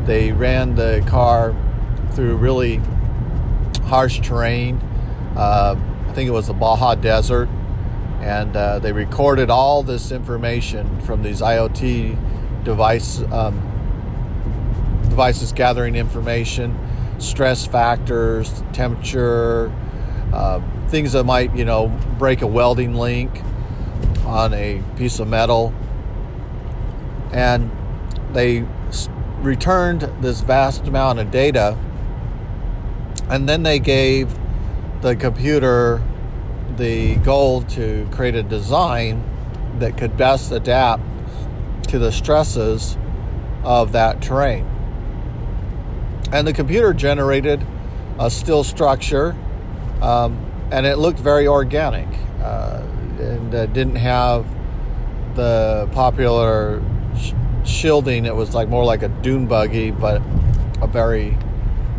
They 0.05 0.33
ran 0.33 0.77
the 0.77 1.05
car 1.09 1.55
through 2.13 2.37
really 2.37 2.81
harsh 3.85 4.21
terrain 4.21 4.79
uh, 5.37 5.77
think 6.17 6.29
it 6.29 6.33
was 6.33 6.47
the 6.47 6.55
Baja 6.55 6.95
Desert, 6.95 7.47
and 8.23 8.57
uh, 8.57 8.79
they 8.79 8.91
recorded 8.91 9.51
all 9.51 9.83
this 9.83 10.11
information 10.11 10.99
from 11.03 11.23
these 11.23 11.43
IoT 11.43 12.65
device 12.65 13.21
um, 13.31 13.61
devices 15.11 15.53
gathering 15.53 15.95
information, 15.95 16.75
stress 17.19 17.67
factors, 17.67 18.63
temperature, 18.73 19.71
uh, 20.33 20.63
things 20.89 21.13
that 21.13 21.25
might 21.25 21.55
you 21.55 21.67
know 21.67 21.89
break 22.19 22.41
a 22.41 22.47
welding 22.47 22.95
link 22.95 23.43
on 24.25 24.55
a 24.55 24.83
piece 24.97 25.21
of 25.21 25.29
metal, 25.29 25.75
and 27.31 27.71
they 28.33 28.65
returned 29.43 30.11
this 30.23 30.41
vast 30.41 30.87
amount 30.87 31.19
of 31.19 31.31
data, 31.31 31.77
and 33.29 33.47
then 33.47 33.65
they 33.65 33.79
gave 33.79 34.35
the 35.03 35.17
computer 35.17 36.03
the 36.77 37.17
goal 37.17 37.63
to 37.63 38.07
create 38.13 38.35
a 38.35 38.43
design 38.43 39.23
that 39.79 39.97
could 39.97 40.17
best 40.17 40.53
adapt 40.53 41.03
to 41.89 41.99
the 41.99 42.11
stresses 42.11 42.99
of 43.63 43.93
that 43.93 44.21
terrain. 44.21 44.67
And 46.33 46.47
the 46.47 46.53
computer 46.53 46.93
generated 46.93 47.65
a 48.19 48.31
still 48.31 48.65
structure, 48.65 49.37
um, 50.03 50.39
and 50.71 50.85
it 50.85 50.99
looked 50.99 51.19
very 51.19 51.47
organic. 51.47 52.09
Uh, 52.43 52.83
and 53.19 53.55
uh, 53.55 53.67
didn't 53.67 53.97
have 53.97 54.47
the 55.35 55.89
popular 55.93 56.83
sh- 57.19 57.33
shielding. 57.65 58.27
It 58.27 58.35
was 58.35 58.55
like 58.55 58.69
more 58.69 58.85
like 58.85 59.03
a 59.03 59.09
dune 59.09 59.47
buggy, 59.47 59.91
but 59.91 60.23
a 60.81 60.87
very 60.87 61.37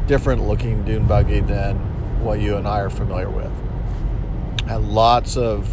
different 0.06 0.48
looking 0.48 0.84
dune 0.86 1.08
buggy 1.08 1.40
than 1.40 1.97
what 2.28 2.42
you 2.42 2.58
and 2.58 2.68
I 2.68 2.82
are 2.82 2.90
familiar 2.90 3.30
with. 3.30 3.52
Had 4.68 4.84
lots 4.84 5.38
of 5.38 5.66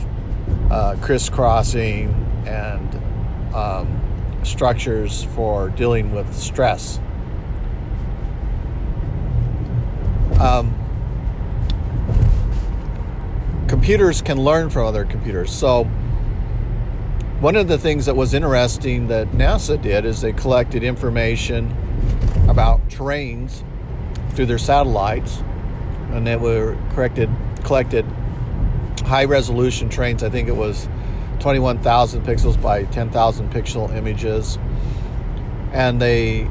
uh, 0.70 0.96
crisscrossing 1.02 2.14
and 2.46 3.54
um, 3.54 4.00
structures 4.44 5.24
for 5.34 5.70
dealing 5.70 6.14
with 6.14 6.32
stress. 6.32 7.00
Um, 10.38 10.72
computers 13.66 14.22
can 14.22 14.40
learn 14.40 14.70
from 14.70 14.86
other 14.86 15.04
computers. 15.04 15.52
So, 15.52 15.84
one 17.40 17.56
of 17.56 17.66
the 17.66 17.78
things 17.78 18.06
that 18.06 18.14
was 18.14 18.32
interesting 18.32 19.08
that 19.08 19.32
NASA 19.32 19.80
did 19.80 20.04
is 20.04 20.20
they 20.20 20.32
collected 20.32 20.84
information 20.84 21.76
about 22.48 22.88
terrains 22.88 23.64
through 24.30 24.46
their 24.46 24.58
satellites, 24.58 25.42
and 26.14 26.26
they 26.26 26.36
were 26.36 26.78
corrected, 26.90 27.28
collected 27.64 28.04
high 29.04 29.24
resolution 29.24 29.88
trains. 29.88 30.22
I 30.22 30.30
think 30.30 30.48
it 30.48 30.56
was 30.56 30.88
21,000 31.40 32.24
pixels 32.24 32.60
by 32.60 32.84
10,000 32.84 33.50
pixel 33.52 33.94
images, 33.94 34.58
and 35.72 36.00
they 36.00 36.48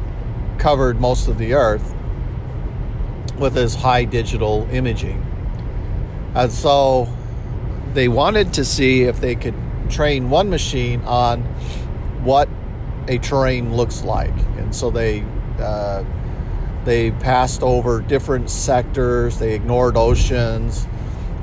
covered 0.58 1.00
most 1.00 1.28
of 1.28 1.38
the 1.38 1.54
Earth 1.54 1.96
with 3.40 3.54
this 3.54 3.76
high 3.76 4.06
digital 4.06 4.68
imaging. 4.72 5.26
And 6.36 6.52
so 6.52 7.08
they 7.94 8.08
wanted 8.08 8.54
to 8.54 8.66
see 8.66 9.04
if 9.04 9.20
they 9.20 9.36
could 9.36 9.56
train 9.90 10.30
one 10.30 10.50
machine 10.50 11.02
on 11.02 11.42
what 12.24 12.50
a 13.08 13.18
terrain 13.18 13.76
looks 13.76 14.04
like. 14.04 14.36
And 14.58 14.76
so 14.76 14.90
they 14.90 15.24
uh, 15.60 16.04
they 16.86 17.12
passed 17.12 17.64
over 17.64 18.02
different 18.02 18.50
sectors. 18.50 19.40
They 19.40 19.54
ignored 19.54 19.98
oceans. 19.98 20.86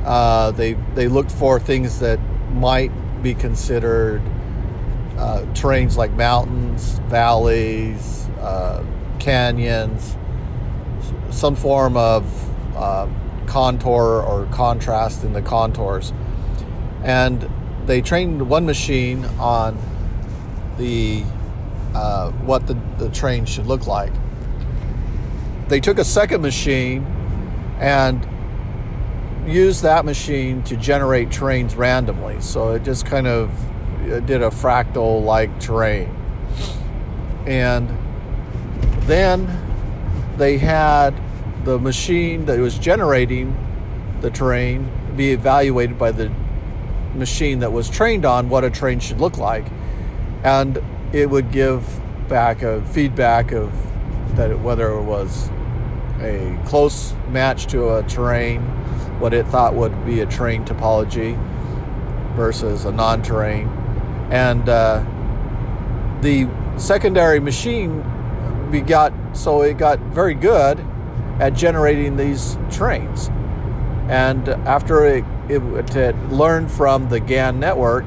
Uh, 0.04 0.50
they 0.52 0.75
they 0.94 1.09
looked 1.09 1.32
for 1.32 1.59
things 1.59 2.00
that 2.00 2.18
might 2.52 2.90
be 3.23 3.35
considered 3.35 4.23
uh, 5.16 5.44
terrains 5.52 5.97
like 5.97 6.12
mountains, 6.12 6.99
valleys, 7.09 8.28
uh, 8.40 8.85
canyons, 9.18 10.16
some 11.30 11.54
form 11.54 11.97
of 11.97 12.25
uh, 12.76 13.09
contour 13.47 14.23
or 14.23 14.47
contrast 14.52 15.25
in 15.25 15.32
the 15.32 15.42
contours. 15.42 16.12
And 17.02 17.49
they 17.87 18.00
trained 18.00 18.49
one 18.49 18.66
machine 18.66 19.25
on 19.38 19.78
the 20.78 21.25
uh, 21.94 22.30
what 22.30 22.66
the, 22.66 22.78
the 22.99 23.11
train 23.11 23.44
should 23.44 23.66
look 23.66 23.87
like. 23.87 24.12
They 25.71 25.79
took 25.79 26.00
a 26.00 26.05
second 26.05 26.43
machine 26.43 27.05
and 27.79 28.27
used 29.47 29.85
that 29.85 30.05
machine 30.05 30.65
to 30.65 30.77
generate 30.77 31.29
terrains 31.29 31.77
randomly. 31.77 32.41
So 32.41 32.73
it 32.73 32.83
just 32.83 33.07
kind 33.07 33.29
of 33.29 33.50
did 34.27 34.43
a 34.43 34.50
fractal 34.50 35.25
like 35.25 35.61
terrain. 35.61 36.09
And 37.47 37.89
then 39.03 39.47
they 40.37 40.59
had 40.59 41.15
the 41.65 41.79
machine 41.79 42.47
that 42.47 42.59
was 42.59 42.77
generating 42.77 43.57
the 44.23 44.31
terrain 44.31 44.91
be 45.17 45.31
evaluated 45.31 45.97
by 45.97 46.11
the 46.11 46.33
machine 47.15 47.61
that 47.61 47.71
was 47.71 47.89
trained 47.89 48.25
on 48.25 48.49
what 48.49 48.65
a 48.65 48.71
train 48.71 48.99
should 48.99 49.21
look 49.21 49.39
like. 49.39 49.67
And 50.43 50.83
it 51.12 51.31
would 51.31 51.53
give 51.53 51.87
back 52.29 52.62
a 52.62 52.85
feedback 52.87 53.53
of 53.53 53.73
that 54.35 54.59
whether 54.61 54.91
it 54.91 55.03
was 55.03 55.49
a 56.21 56.59
close 56.67 57.15
match 57.29 57.67
to 57.67 57.97
a 57.97 58.03
terrain, 58.05 58.61
what 59.21 59.35
it 59.35 59.47
thought 59.47 59.75
would 59.75 60.05
be 60.05 60.21
a 60.21 60.27
terrain 60.27 60.64
topology 60.64 61.37
versus 62.37 62.85
a 62.85 62.92
non-terrain, 62.92 63.68
and 64.31 64.68
uh, 64.68 65.05
the 66.21 66.49
secondary 66.77 67.40
machine 67.40 68.05
we 68.71 68.81
got 68.81 69.12
so 69.33 69.62
it 69.62 69.77
got 69.79 69.99
very 69.99 70.35
good 70.35 70.79
at 71.40 71.55
generating 71.55 72.16
these 72.16 72.57
trains, 72.71 73.29
and 74.09 74.49
after 74.49 75.05
it, 75.07 75.25
it, 75.49 75.97
it 75.97 76.16
learned 76.31 76.71
from 76.71 77.09
the 77.09 77.18
GAN 77.18 77.59
network, 77.59 78.05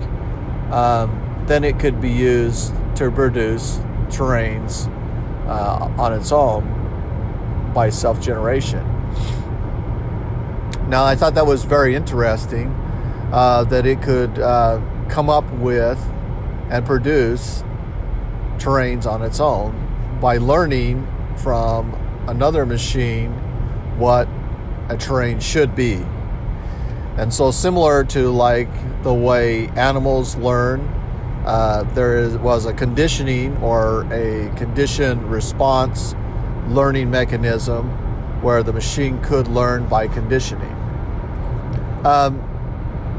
um, 0.71 1.43
then 1.47 1.63
it 1.63 1.79
could 1.79 1.99
be 1.99 2.11
used 2.11 2.73
to 2.95 3.11
produce 3.11 3.77
terrains 4.07 4.87
uh, 5.47 5.91
on 6.01 6.13
its 6.13 6.31
own 6.31 6.72
by 7.73 7.89
self 7.89 8.21
generation. 8.21 8.83
Now, 10.89 11.05
I 11.05 11.15
thought 11.15 11.35
that 11.35 11.45
was 11.45 11.63
very 11.63 11.95
interesting 11.95 12.67
uh, 13.31 13.63
that 13.65 13.85
it 13.85 14.01
could 14.01 14.37
uh, 14.37 14.81
come 15.09 15.29
up 15.29 15.49
with 15.53 15.99
and 16.69 16.85
produce 16.85 17.63
terrains 18.57 19.05
on 19.05 19.21
its 19.21 19.39
own 19.39 20.19
by 20.21 20.37
learning 20.37 21.07
from 21.37 21.93
another 22.27 22.65
machine 22.65 23.31
what 23.97 24.27
a 24.89 24.97
terrain 24.97 25.39
should 25.39 25.75
be. 25.75 26.05
And 27.17 27.33
so, 27.33 27.51
similar 27.51 28.03
to 28.05 28.29
like 28.29 28.69
the 29.03 29.13
way 29.13 29.67
animals 29.69 30.35
learn 30.35 30.81
uh, 31.45 31.83
there 31.93 32.17
is, 32.17 32.37
was 32.37 32.65
a 32.65 32.73
conditioning 32.73 33.55
or 33.57 34.05
a 34.13 34.49
conditioned 34.55 35.29
response 35.29 36.15
learning 36.69 37.11
mechanism 37.11 37.89
where 38.41 38.63
the 38.63 38.73
machine 38.73 39.21
could 39.21 39.47
learn 39.47 39.87
by 39.87 40.07
conditioning. 40.07 40.71
Um, 42.03 42.39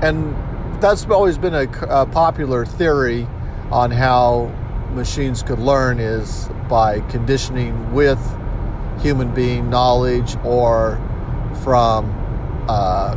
and 0.02 0.34
that's 0.82 1.06
always 1.06 1.38
been 1.38 1.54
a, 1.54 1.68
a, 1.88 2.06
popular 2.06 2.66
theory 2.66 3.26
on 3.70 3.90
how 3.90 4.52
machines 4.92 5.42
could 5.42 5.58
learn 5.58 5.98
is 5.98 6.48
by 6.68 7.00
conditioning 7.08 7.92
with 7.94 8.20
human 9.00 9.32
being 9.34 9.70
knowledge 9.70 10.36
or 10.44 11.00
from 11.62 12.12
uh, 12.68 13.14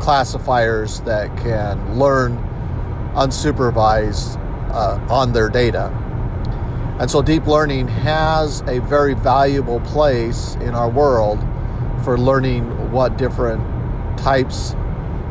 classifiers 0.00 1.00
that 1.00 1.36
can 1.38 1.98
learn 1.98 2.36
unsupervised 3.14 4.36
uh, 4.72 5.12
on 5.12 5.32
their 5.32 5.48
data. 5.48 5.92
And 6.98 7.10
so 7.10 7.22
deep 7.22 7.46
learning 7.46 7.88
has 7.88 8.60
a 8.62 8.78
very 8.78 9.14
valuable 9.14 9.80
place 9.80 10.54
in 10.56 10.74
our 10.74 10.88
world 10.88 11.40
for 12.04 12.16
learning 12.16 12.92
what 12.92 13.18
different 13.18 13.62
types 14.16 14.76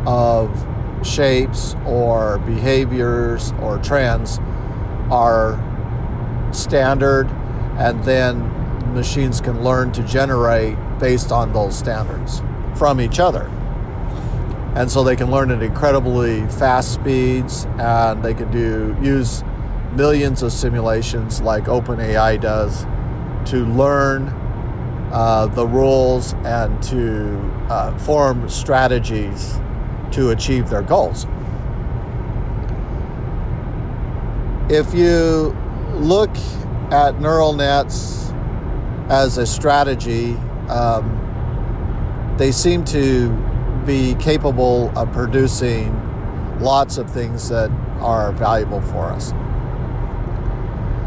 of 0.06 0.68
shapes 1.06 1.76
or 1.86 2.40
behaviors 2.40 3.54
or 3.62 3.78
trends 3.80 4.40
are 5.10 5.62
standard 6.52 7.28
and 7.78 8.04
then 8.04 8.94
machines 8.94 9.42
can 9.42 9.64
learn 9.64 9.92
to 9.94 10.04
generate 10.04 10.78
based 11.00 11.32
on 11.32 11.54
those 11.54 11.78
standards 11.78 12.42
from 12.76 13.00
each 13.00 13.20
other. 13.20 13.50
And 14.76 14.92
so 14.92 15.04
they 15.04 15.16
can 15.16 15.32
learn 15.32 15.52
at 15.52 15.62
incredibly 15.64 16.46
fast 16.48 16.94
speeds 16.94 17.66
and 17.78 18.24
they 18.24 18.34
can 18.34 18.52
do 18.52 18.98
use 19.02 19.44
millions 19.96 20.42
of 20.44 20.52
simulations 20.52 21.42
like 21.42 21.66
OpenAI 21.66 22.40
does 22.40 22.86
to 23.52 23.66
learn 23.66 24.30
uh, 25.12 25.48
the 25.48 25.66
rules 25.66 26.34
and 26.44 26.82
to 26.82 27.38
uh, 27.70 27.98
form 28.00 28.50
strategies 28.50 29.60
to 30.12 30.32
achieve 30.32 30.70
their 30.70 30.82
goals. 30.82 31.28
If 34.70 34.94
you 34.94 35.56
look 35.94 36.36
at 36.92 37.20
neural 37.20 37.54
nets 37.54 38.32
as 39.10 39.38
a 39.38 39.46
strategy, 39.46 40.34
um, 40.70 41.20
they 42.38 42.52
seem 42.52 42.84
to 42.86 43.30
be 43.86 44.16
capable 44.16 44.92
of 44.98 45.12
producing 45.12 45.92
lots 46.60 46.98
of 46.98 47.10
things 47.10 47.50
that 47.50 47.70
are 48.00 48.32
valuable 48.32 48.82
for 48.82 49.06
us. 49.06 49.34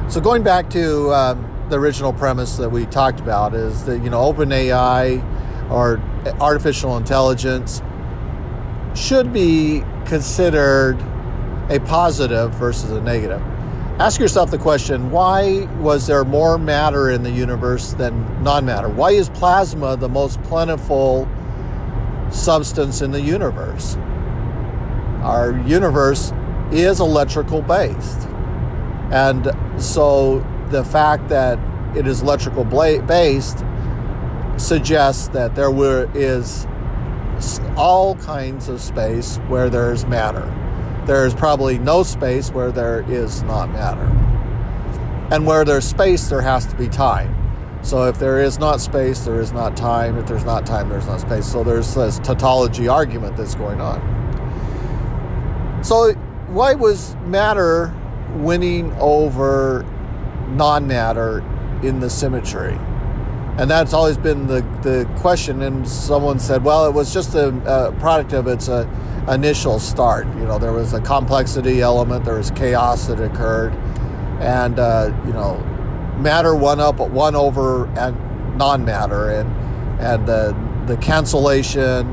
So 0.09 0.21
going 0.21 0.43
back 0.43 0.71
to 0.71 1.13
um, 1.13 1.67
the 1.69 1.79
original 1.79 2.13
premise 2.13 2.57
that 2.57 2.71
we 2.71 2.87
talked 2.87 3.21
about 3.21 3.55
is 3.55 3.85
that 3.85 4.03
you 4.03 4.11
know 4.11 4.33
OpenAI 4.33 5.23
or 5.71 6.01
artificial 6.41 6.97
intelligence 6.97 7.83
should 8.95 9.33
be 9.33 9.83
considered 10.07 10.99
a 11.71 11.81
positive 11.81 12.55
versus 12.55 12.91
a 12.93 13.01
negative. 13.01 13.43
Ask 13.99 14.21
yourself 14.21 14.51
the 14.51 14.59
question 14.59 15.11
why 15.11 15.67
was 15.81 16.07
there 16.07 16.25
more 16.25 16.59
matter 16.59 17.11
in 17.11 17.23
the 17.23 17.31
universe 17.31 17.95
than 17.95 18.43
non 18.43 18.65
matter? 18.65 18.89
Why 18.89 19.11
is 19.11 19.29
plasma 19.31 19.97
the 19.97 20.09
most 20.09 20.41
plentiful 20.43 21.29
substance 22.31 23.03
in 23.03 23.11
the 23.11 23.21
universe. 23.21 23.97
Our 25.23 25.59
universe 25.67 26.33
is 26.73 27.01
electrical 27.01 27.63
based. 27.63 28.29
And 29.11 29.47
so 29.79 30.39
the 30.71 30.85
fact 30.85 31.29
that 31.29 31.59
it 31.97 32.07
is 32.07 32.23
electrical 32.23 32.65
based 32.65 33.65
suggests 34.57 35.29
that 35.29 35.55
there 35.55 35.71
were, 35.71 36.11
is 36.15 36.67
all 37.77 38.17
kinds 38.17 38.69
of 38.69 38.81
space 38.81 39.37
where 39.49 39.69
there's 39.69 40.07
matter. 40.07 40.53
There 41.07 41.27
is 41.27 41.35
probably 41.35 41.79
no 41.79 42.03
space 42.03 42.51
where 42.51 42.73
there 42.73 43.05
is 43.11 43.43
not 43.45 43.71
matter. 43.71 44.07
And 45.31 45.47
where 45.47 45.65
there's 45.65 45.85
space, 45.85 46.29
there 46.29 46.41
has 46.41 46.67
to 46.67 46.77
be 46.77 46.89
time. 46.89 47.35
So 47.83 48.09
if 48.09 48.19
there 48.19 48.41
is 48.41 48.59
not 48.59 48.81
space, 48.81 49.25
there 49.25 49.41
is 49.41 49.53
not 49.53 49.77
time. 49.77 50.19
If 50.19 50.27
there's 50.27 50.45
not 50.45 50.67
time, 50.67 50.89
there's 50.89 51.07
not 51.07 51.21
space. 51.21 51.47
So 51.47 51.63
there's 51.63 51.95
this 51.95 52.19
tautology 52.19 52.89
argument 52.89 53.37
that's 53.37 53.55
going 53.55 53.81
on. 53.81 54.01
So 55.85 56.13
why 56.49 56.75
was 56.75 57.15
matter 57.27 57.95
winning 58.35 58.93
over 59.01 59.85
non 60.49 60.87
matter 60.87 61.39
in 61.83 62.01
the 62.01 62.11
symmetry? 62.11 62.79
And 63.59 63.71
that's 63.71 63.95
always 63.95 64.19
been 64.19 64.47
the, 64.47 64.61
the 64.83 65.09
question. 65.21 65.63
And 65.63 65.89
someone 65.89 66.39
said, 66.39 66.63
well, 66.63 66.87
it 66.87 66.93
was 66.93 67.13
just 67.15 67.35
a, 67.35 67.49
a 67.67 67.93
product 68.01 68.35
of 68.35 68.47
its 68.47 68.69
uh, 68.69 68.87
initial 69.29 69.79
start. 69.79 70.27
You 70.27 70.45
know, 70.45 70.59
there 70.59 70.73
was 70.73 70.93
a 70.93 71.01
complexity 71.01 71.81
element, 71.81 72.25
there 72.25 72.37
was 72.37 72.51
chaos 72.51 73.07
that 73.07 73.21
occurred. 73.21 73.73
And, 74.41 74.79
uh, 74.79 75.19
you 75.27 75.33
know, 75.33 75.57
matter 76.19 76.55
won 76.55 76.81
up 76.81 76.99
won 76.99 77.35
over 77.35 77.87
and 77.99 78.17
non-matter 78.57 79.31
and 79.31 79.51
and 80.01 80.27
the 80.27 80.57
the 80.87 80.97
cancellation 80.99 82.07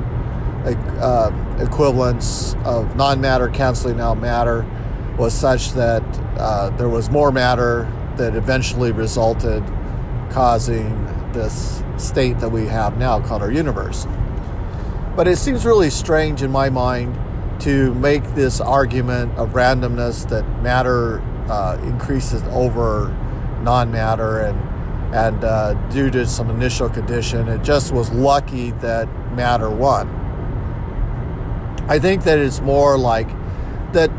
uh, 0.99 1.57
equivalence 1.59 2.55
of 2.65 2.95
non-matter 2.95 3.49
canceling 3.49 3.99
out 3.99 4.17
matter 4.19 4.65
was 5.17 5.33
such 5.33 5.71
that 5.73 6.03
uh, 6.37 6.69
there 6.71 6.89
was 6.89 7.09
more 7.09 7.31
matter 7.31 7.91
that 8.17 8.35
eventually 8.35 8.91
resulted 8.91 9.63
causing 10.29 10.89
this 11.33 11.83
state 11.97 12.39
that 12.39 12.49
we 12.49 12.65
have 12.65 12.97
now 12.97 13.19
called 13.19 13.41
our 13.41 13.51
universe. 13.51 14.07
But 15.15 15.27
it 15.27 15.37
seems 15.37 15.65
really 15.65 15.89
strange 15.89 16.41
in 16.41 16.51
my 16.51 16.69
mind 16.69 17.17
to 17.61 17.93
make 17.95 18.23
this 18.35 18.59
argument 18.59 19.37
of 19.37 19.49
randomness 19.49 20.27
that 20.29 20.43
matter 20.61 21.21
uh, 21.49 21.79
increases 21.83 22.41
over 22.49 23.09
non-matter 23.61 24.41
and 24.41 24.69
and 25.13 25.43
uh, 25.43 25.73
due 25.89 26.09
to 26.09 26.25
some 26.25 26.49
initial 26.49 26.89
condition 26.89 27.47
it 27.47 27.63
just 27.63 27.93
was 27.93 28.09
lucky 28.11 28.71
that 28.71 29.07
matter 29.35 29.69
won 29.69 30.07
i 31.87 31.99
think 31.99 32.23
that 32.23 32.39
it's 32.39 32.61
more 32.61 32.97
like 32.97 33.29
that 33.93 34.09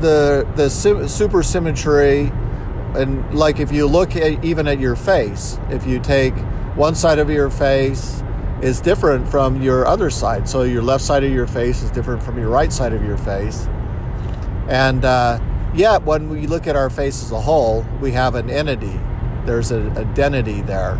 the 0.00 0.46
the 0.56 0.64
supersymmetry 0.64 2.30
and 2.96 3.34
like 3.34 3.60
if 3.60 3.70
you 3.72 3.86
look 3.86 4.16
at 4.16 4.44
even 4.44 4.66
at 4.66 4.80
your 4.80 4.96
face 4.96 5.58
if 5.70 5.86
you 5.86 5.98
take 6.00 6.34
one 6.76 6.94
side 6.94 7.18
of 7.18 7.28
your 7.28 7.50
face 7.50 8.22
is 8.62 8.80
different 8.80 9.28
from 9.28 9.62
your 9.62 9.86
other 9.86 10.10
side 10.10 10.48
so 10.48 10.62
your 10.62 10.82
left 10.82 11.04
side 11.04 11.22
of 11.22 11.32
your 11.32 11.46
face 11.46 11.82
is 11.82 11.90
different 11.90 12.22
from 12.22 12.38
your 12.38 12.48
right 12.48 12.72
side 12.72 12.92
of 12.92 13.04
your 13.04 13.18
face 13.18 13.66
and 14.68 15.04
uh, 15.04 15.38
Yet, 15.74 16.02
when 16.04 16.30
we 16.30 16.46
look 16.46 16.66
at 16.66 16.76
our 16.76 16.88
face 16.88 17.22
as 17.22 17.30
a 17.30 17.40
whole, 17.40 17.84
we 18.00 18.12
have 18.12 18.34
an 18.34 18.48
entity. 18.48 18.98
There's 19.44 19.70
an 19.70 19.96
identity 19.98 20.62
there. 20.62 20.94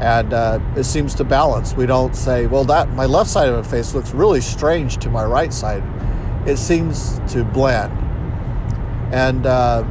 And 0.00 0.32
uh, 0.32 0.58
it 0.76 0.84
seems 0.84 1.14
to 1.16 1.24
balance. 1.24 1.74
We 1.74 1.86
don't 1.86 2.16
say, 2.16 2.46
well, 2.46 2.64
that 2.64 2.90
my 2.90 3.06
left 3.06 3.30
side 3.30 3.48
of 3.48 3.64
my 3.64 3.70
face 3.70 3.94
looks 3.94 4.12
really 4.12 4.40
strange 4.40 4.96
to 4.98 5.10
my 5.10 5.24
right 5.24 5.52
side. 5.52 5.84
It 6.48 6.56
seems 6.56 7.20
to 7.32 7.44
blend. 7.44 7.96
And 9.12 9.46
uh, 9.46 9.84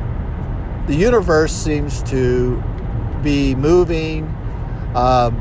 the 0.87 0.95
universe 0.95 1.53
seems 1.53 2.03
to 2.03 2.61
be 3.23 3.55
moving 3.55 4.25
um, 4.95 5.35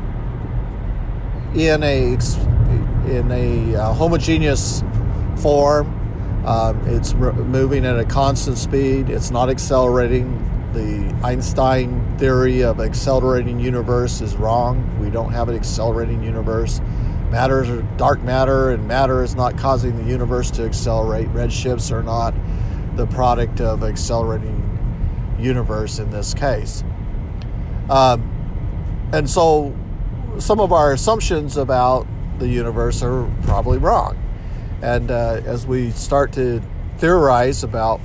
in 1.55 1.83
a 1.83 2.17
in 3.09 3.31
a 3.31 3.75
uh, 3.75 3.93
homogeneous 3.93 4.83
form 5.37 5.99
um, 6.45 6.87
it's 6.87 7.13
moving 7.13 7.85
at 7.85 7.99
a 7.99 8.05
constant 8.05 8.57
speed. 8.57 9.09
It's 9.09 9.31
not 9.31 9.49
accelerating. 9.49 10.45
The 10.73 11.13
Einstein 11.23 12.17
theory 12.17 12.63
of 12.63 12.79
accelerating 12.79 13.59
universe 13.59 14.21
is 14.21 14.35
wrong. 14.35 14.99
We 14.99 15.09
don't 15.09 15.31
have 15.31 15.49
an 15.49 15.55
accelerating 15.55 16.23
universe. 16.23 16.79
Matter 17.29 17.63
is 17.63 17.83
dark 17.97 18.21
matter, 18.21 18.71
and 18.71 18.87
matter 18.87 19.23
is 19.23 19.35
not 19.35 19.57
causing 19.57 19.95
the 19.97 20.09
universe 20.09 20.49
to 20.51 20.63
accelerate. 20.63 21.27
Redshifts 21.29 21.91
are 21.91 22.03
not 22.03 22.33
the 22.99 23.07
product 23.07 23.61
of 23.61 23.81
accelerating 23.81 24.65
universe 25.39 25.99
in 25.99 26.11
this 26.11 26.33
case. 26.33 26.83
Um, 27.89 28.21
and 29.13 29.27
so, 29.29 29.73
some 30.37 30.59
of 30.59 30.73
our 30.73 30.91
assumptions 30.91 31.55
about 31.55 32.05
the 32.39 32.47
universe 32.47 33.01
are 33.01 33.31
probably 33.43 33.77
wrong. 33.77 34.21
And 34.81 35.11
uh, 35.11 35.41
as 35.45 35.65
we 35.65 35.91
start 35.91 36.33
to 36.33 36.61
theorize 36.97 37.63
about, 37.63 38.01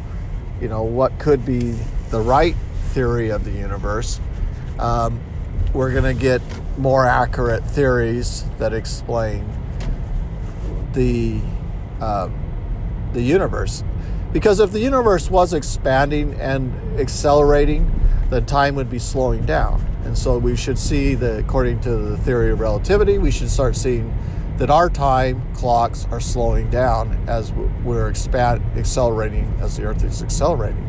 you 0.61 0.69
know, 0.69 0.85
what 0.85 1.19
could 1.19 1.45
be 1.45 1.77
the 2.11 2.21
right 2.21 2.55
theory 2.91 3.31
of 3.31 3.45
the 3.45 3.51
universe, 3.51 4.21
um, 4.79 5.21
we're 5.73 5.91
going 5.91 6.17
to 6.17 6.21
get 6.21 6.41
more 6.79 7.05
accurate 7.05 7.65
theories 7.65 8.45
that 8.59 8.73
explain 8.73 9.45
the 10.93 11.41
uh, 12.01 12.29
the 13.13 13.23
universe. 13.23 13.83
Because 14.35 14.59
if 14.59 14.73
the 14.73 14.81
universe 14.81 15.31
was 15.31 15.55
expanding 15.55 16.35
and 16.41 16.99
accelerating, 16.99 17.89
then 18.31 18.45
time 18.47 18.75
would 18.75 18.91
be 18.91 18.99
slowing 18.99 19.47
down. 19.47 19.81
And 20.05 20.19
so 20.19 20.39
we 20.39 20.57
should 20.57 20.77
see 20.77 21.15
that, 21.15 21.39
according 21.39 21.81
to 21.83 21.95
the 21.95 22.19
theory 22.19 22.51
of 22.51 22.59
relativity, 22.59 23.17
we 23.17 23.31
should 23.31 23.49
start 23.49 23.77
seeing 23.77 24.13
that 24.57 24.71
our 24.71 24.91
time 24.91 25.41
clocks 25.55 26.09
are 26.11 26.19
slowing 26.19 26.69
down 26.69 27.17
as 27.29 27.53
we're 27.85 28.09
expand, 28.09 28.61
accelerating 28.77 29.57
as 29.61 29.77
the 29.77 29.85
Earth 29.85 30.03
is 30.03 30.21
accelerating. 30.21 30.85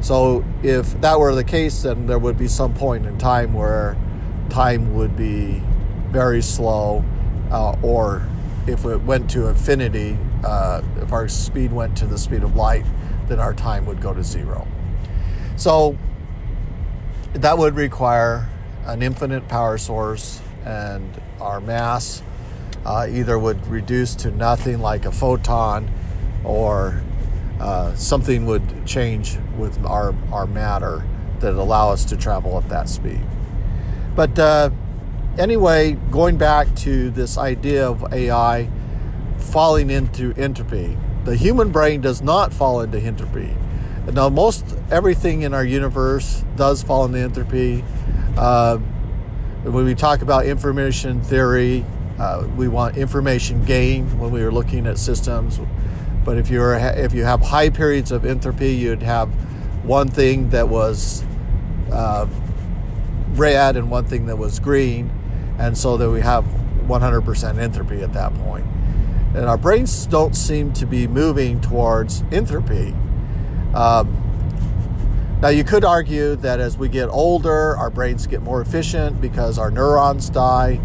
So, 0.00 0.44
if 0.62 0.98
that 1.00 1.18
were 1.18 1.34
the 1.34 1.44
case, 1.44 1.82
then 1.82 2.06
there 2.06 2.20
would 2.20 2.38
be 2.38 2.46
some 2.46 2.72
point 2.72 3.04
in 3.04 3.18
time 3.18 3.52
where 3.52 3.96
time 4.48 4.94
would 4.94 5.16
be 5.16 5.60
very 6.10 6.40
slow, 6.40 7.04
uh, 7.50 7.74
or 7.82 8.28
if 8.68 8.84
it 8.84 9.02
went 9.02 9.28
to 9.30 9.48
infinity, 9.48 10.16
uh, 10.44 10.82
if 11.00 11.12
our 11.12 11.28
speed 11.28 11.72
went 11.72 11.96
to 11.98 12.06
the 12.06 12.18
speed 12.18 12.42
of 12.42 12.56
light, 12.56 12.84
then 13.28 13.38
our 13.40 13.54
time 13.54 13.86
would 13.86 14.00
go 14.00 14.12
to 14.14 14.24
zero. 14.24 14.66
So, 15.56 15.96
that 17.34 17.56
would 17.58 17.76
require 17.76 18.48
an 18.84 19.02
infinite 19.02 19.46
power 19.48 19.78
source 19.78 20.40
and 20.64 21.20
our 21.40 21.60
mass 21.60 22.22
uh, 22.84 23.06
either 23.10 23.38
would 23.38 23.64
reduce 23.66 24.14
to 24.16 24.30
nothing 24.30 24.80
like 24.80 25.04
a 25.04 25.12
photon 25.12 25.90
or 26.44 27.02
uh, 27.60 27.94
something 27.94 28.46
would 28.46 28.86
change 28.86 29.36
with 29.58 29.84
our, 29.84 30.14
our 30.32 30.46
matter 30.46 31.04
that 31.40 31.54
allow 31.54 31.90
us 31.90 32.04
to 32.06 32.16
travel 32.16 32.56
at 32.58 32.68
that 32.68 32.88
speed. 32.88 33.20
But 34.16 34.38
uh, 34.38 34.70
anyway, 35.38 35.92
going 36.10 36.36
back 36.36 36.74
to 36.76 37.10
this 37.10 37.36
idea 37.36 37.88
of 37.88 38.12
AI 38.12 38.68
falling 39.42 39.90
into 39.90 40.32
entropy, 40.36 40.96
the 41.24 41.36
human 41.36 41.70
brain 41.70 42.00
does 42.00 42.22
not 42.22 42.52
fall 42.52 42.80
into 42.80 42.98
entropy. 42.98 43.54
Now, 44.12 44.28
most 44.28 44.64
everything 44.90 45.42
in 45.42 45.54
our 45.54 45.64
universe 45.64 46.44
does 46.56 46.82
fall 46.82 47.04
into 47.04 47.18
entropy. 47.18 47.84
Uh, 48.36 48.78
when 49.62 49.84
we 49.84 49.94
talk 49.94 50.22
about 50.22 50.46
information 50.46 51.22
theory, 51.22 51.84
uh, 52.18 52.46
we 52.56 52.66
want 52.68 52.96
information 52.96 53.62
gain 53.64 54.18
when 54.18 54.30
we 54.30 54.42
are 54.42 54.50
looking 54.50 54.86
at 54.86 54.98
systems. 54.98 55.60
But 56.24 56.38
if 56.38 56.50
you're 56.50 56.74
if 56.74 57.14
you 57.14 57.24
have 57.24 57.40
high 57.40 57.70
periods 57.70 58.10
of 58.10 58.24
entropy, 58.24 58.72
you'd 58.72 59.02
have 59.02 59.28
one 59.84 60.08
thing 60.08 60.50
that 60.50 60.68
was 60.68 61.24
uh, 61.92 62.26
red 63.32 63.76
and 63.76 63.90
one 63.90 64.04
thing 64.04 64.26
that 64.26 64.36
was 64.36 64.58
green, 64.60 65.10
and 65.58 65.76
so 65.76 65.96
that 65.96 66.10
we 66.10 66.20
have 66.20 66.44
100% 66.86 67.58
entropy 67.58 68.02
at 68.02 68.12
that 68.12 68.34
point. 68.34 68.66
And 69.34 69.46
our 69.46 69.56
brains 69.56 70.06
don't 70.06 70.34
seem 70.34 70.72
to 70.74 70.86
be 70.86 71.06
moving 71.06 71.60
towards 71.60 72.24
entropy. 72.32 72.94
Um, 73.74 74.16
now, 75.40 75.48
you 75.48 75.64
could 75.64 75.84
argue 75.84 76.36
that 76.36 76.60
as 76.60 76.76
we 76.76 76.88
get 76.88 77.08
older, 77.08 77.76
our 77.76 77.88
brains 77.88 78.26
get 78.26 78.42
more 78.42 78.60
efficient 78.60 79.20
because 79.20 79.58
our 79.58 79.70
neurons 79.70 80.28
die 80.28 80.80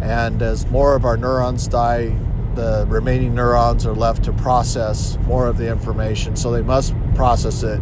and 0.00 0.40
as 0.40 0.66
more 0.66 0.96
of 0.96 1.04
our 1.04 1.16
neurons 1.16 1.68
die, 1.68 2.16
the 2.54 2.86
remaining 2.88 3.34
neurons 3.34 3.86
are 3.86 3.94
left 3.94 4.24
to 4.24 4.32
process 4.32 5.18
more 5.26 5.46
of 5.46 5.58
the 5.58 5.68
information, 5.70 6.36
so 6.36 6.50
they 6.50 6.62
must 6.62 6.94
process 7.14 7.62
it 7.62 7.80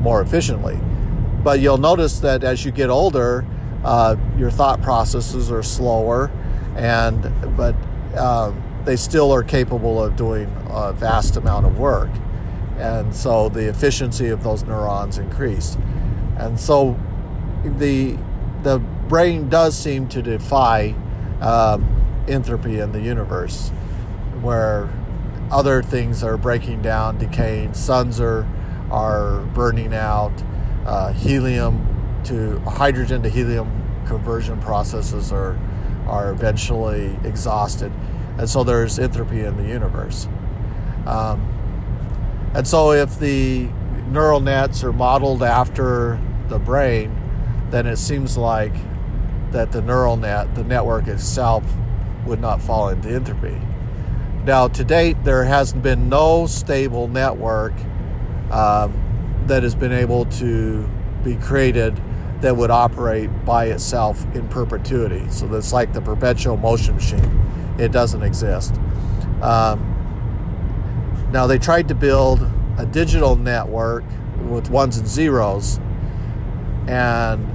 more 0.00 0.20
efficiently. 0.20 0.78
But 1.42 1.60
you'll 1.60 1.78
notice 1.78 2.18
that 2.20 2.42
as 2.42 2.64
you 2.64 2.72
get 2.72 2.90
older, 2.90 3.46
uh, 3.84 4.16
your 4.36 4.50
thought 4.50 4.82
processes 4.82 5.50
are 5.50 5.62
slower, 5.62 6.30
and 6.76 7.22
but 7.56 7.74
um, 8.18 8.62
they 8.86 8.96
still 8.96 9.32
are 9.32 9.42
capable 9.42 10.02
of 10.02 10.16
doing 10.16 10.50
a 10.70 10.92
vast 10.92 11.36
amount 11.36 11.66
of 11.66 11.78
work, 11.78 12.10
and 12.78 13.14
so 13.14 13.48
the 13.48 13.68
efficiency 13.68 14.28
of 14.28 14.42
those 14.42 14.62
neurons 14.64 15.18
increase. 15.18 15.76
And 16.38 16.58
so 16.58 16.98
the 17.64 18.16
the 18.62 18.78
brain 19.08 19.48
does 19.48 19.76
seem 19.76 20.08
to 20.08 20.22
defy 20.22 20.94
um, 21.40 22.24
entropy 22.28 22.78
in 22.80 22.92
the 22.92 23.00
universe, 23.00 23.70
where 24.40 24.88
other 25.50 25.82
things 25.82 26.22
are 26.24 26.36
breaking 26.36 26.82
down, 26.82 27.18
decaying. 27.18 27.74
Suns 27.74 28.20
are 28.20 28.46
are 28.90 29.40
burning 29.54 29.94
out. 29.94 30.32
Uh, 30.84 31.12
helium 31.12 32.20
to 32.24 32.60
hydrogen 32.60 33.22
to 33.22 33.28
helium 33.28 33.68
conversion 34.06 34.60
processes 34.60 35.32
are 35.32 35.58
are 36.06 36.30
eventually 36.30 37.18
exhausted, 37.24 37.92
and 38.38 38.48
so 38.48 38.64
there's 38.64 38.98
entropy 38.98 39.40
in 39.40 39.56
the 39.56 39.64
universe. 39.64 40.28
Um, 41.06 41.52
and 42.54 42.66
so, 42.66 42.92
if 42.92 43.18
the 43.18 43.68
neural 44.08 44.40
nets 44.40 44.82
are 44.82 44.92
modeled 44.92 45.42
after 45.42 46.20
the 46.48 46.58
brain, 46.58 47.14
then 47.70 47.86
it 47.86 47.96
seems 47.96 48.36
like 48.36 48.72
that 49.52 49.72
the 49.72 49.82
neural 49.82 50.16
net, 50.16 50.54
the 50.54 50.64
network 50.64 51.06
itself, 51.06 51.64
would 52.24 52.40
not 52.40 52.60
fall 52.60 52.88
into 52.88 53.08
entropy. 53.08 53.60
Now, 54.44 54.68
to 54.68 54.84
date, 54.84 55.22
there 55.24 55.44
hasn't 55.44 55.82
been 55.82 56.08
no 56.08 56.46
stable 56.46 57.08
network 57.08 57.72
um, 58.50 59.44
that 59.46 59.62
has 59.62 59.74
been 59.74 59.92
able 59.92 60.24
to 60.26 60.88
be 61.24 61.36
created 61.36 62.00
that 62.40 62.56
would 62.56 62.70
operate 62.70 63.28
by 63.44 63.66
itself 63.66 64.24
in 64.34 64.46
perpetuity. 64.48 65.28
So 65.30 65.46
that's 65.46 65.72
like 65.72 65.92
the 65.92 66.00
perpetual 66.00 66.56
motion 66.56 66.94
machine. 66.94 67.42
It 67.78 67.92
doesn't 67.92 68.22
exist. 68.22 68.74
Um, 69.42 69.92
now, 71.32 71.46
they 71.46 71.58
tried 71.58 71.88
to 71.88 71.94
build 71.94 72.40
a 72.78 72.86
digital 72.86 73.36
network 73.36 74.04
with 74.48 74.70
ones 74.70 74.96
and 74.96 75.06
zeros 75.08 75.80
and 76.86 77.46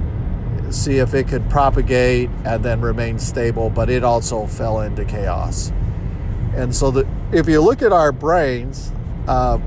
see 0.74 0.98
if 0.98 1.14
it 1.14 1.28
could 1.28 1.48
propagate 1.48 2.30
and 2.44 2.64
then 2.64 2.80
remain 2.80 3.18
stable, 3.18 3.70
but 3.70 3.90
it 3.90 4.04
also 4.04 4.46
fell 4.46 4.80
into 4.80 5.04
chaos. 5.04 5.72
And 6.54 6.74
so, 6.74 6.90
the, 6.90 7.08
if 7.32 7.48
you 7.48 7.60
look 7.60 7.82
at 7.82 7.92
our 7.92 8.12
brains, 8.12 8.92
uh, 9.26 9.58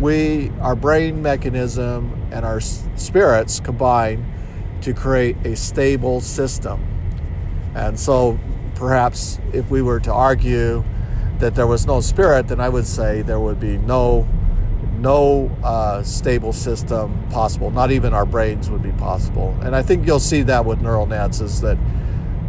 we 0.00 0.50
our 0.60 0.74
brain 0.74 1.22
mechanism 1.22 2.28
and 2.32 2.44
our 2.44 2.60
spirits 2.60 3.60
combine 3.60 4.24
to 4.80 4.92
create 4.92 5.36
a 5.44 5.54
stable 5.54 6.20
system. 6.20 6.84
And 7.74 7.98
so, 7.98 8.38
perhaps 8.74 9.38
if 9.52 9.70
we 9.70 9.82
were 9.82 10.00
to 10.00 10.12
argue 10.12 10.84
that 11.38 11.54
there 11.54 11.66
was 11.66 11.86
no 11.86 12.00
spirit, 12.00 12.48
then 12.48 12.60
I 12.60 12.68
would 12.68 12.86
say 12.86 13.22
there 13.22 13.40
would 13.40 13.60
be 13.60 13.78
no 13.78 14.28
no 14.98 15.50
uh, 15.62 16.02
stable 16.02 16.52
system 16.52 17.28
possible. 17.28 17.70
Not 17.70 17.90
even 17.90 18.14
our 18.14 18.24
brains 18.24 18.70
would 18.70 18.82
be 18.82 18.92
possible. 18.92 19.54
And 19.62 19.76
I 19.76 19.82
think 19.82 20.06
you'll 20.06 20.20
see 20.20 20.42
that 20.42 20.64
with 20.64 20.80
neural 20.80 21.06
nets 21.06 21.40
is 21.40 21.60
that 21.60 21.76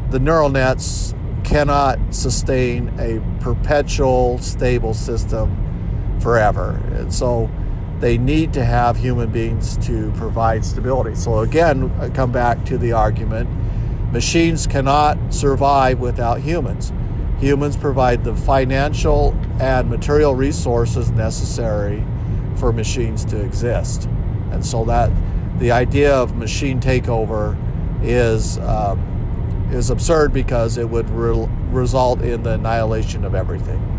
the 0.09 0.19
neural 0.19 0.49
nets 0.49 1.13
cannot 1.43 1.99
sustain 2.13 2.93
a 2.97 3.21
perpetual 3.43 4.37
stable 4.37 4.93
system 4.93 6.17
forever. 6.21 6.81
And 6.93 7.13
so 7.13 7.49
they 7.99 8.17
need 8.17 8.53
to 8.53 8.63
have 8.63 8.97
human 8.97 9.31
beings 9.31 9.77
to 9.87 10.11
provide 10.11 10.63
stability. 10.63 11.15
So 11.15 11.39
again, 11.39 11.91
I 11.99 12.09
come 12.09 12.31
back 12.31 12.63
to 12.65 12.77
the 12.77 12.93
argument 12.93 13.49
machines 14.15 14.65
cannot 14.65 15.17
survive 15.33 15.99
without 15.99 16.39
humans 16.39 16.91
humans 17.39 17.75
provide 17.75 18.23
the 18.23 18.35
financial 18.35 19.35
and 19.59 19.89
material 19.89 20.35
resources 20.35 21.11
necessary 21.11 22.03
for 22.55 22.71
machines 22.71 23.25
to 23.25 23.39
exist. 23.41 24.05
And 24.51 24.65
so 24.65 24.85
that 24.85 25.11
the 25.59 25.71
idea 25.71 26.15
of 26.15 26.35
machine 26.37 26.79
takeover 26.79 27.57
is 28.01 28.57
um, 28.59 28.99
is 29.71 29.89
absurd 29.89 30.31
because 30.31 30.77
it 30.77 30.87
would 30.89 31.09
re- 31.09 31.47
result 31.71 32.21
in 32.21 32.43
the 32.43 32.51
annihilation 32.51 33.25
of 33.25 33.35
everything. 33.35 33.94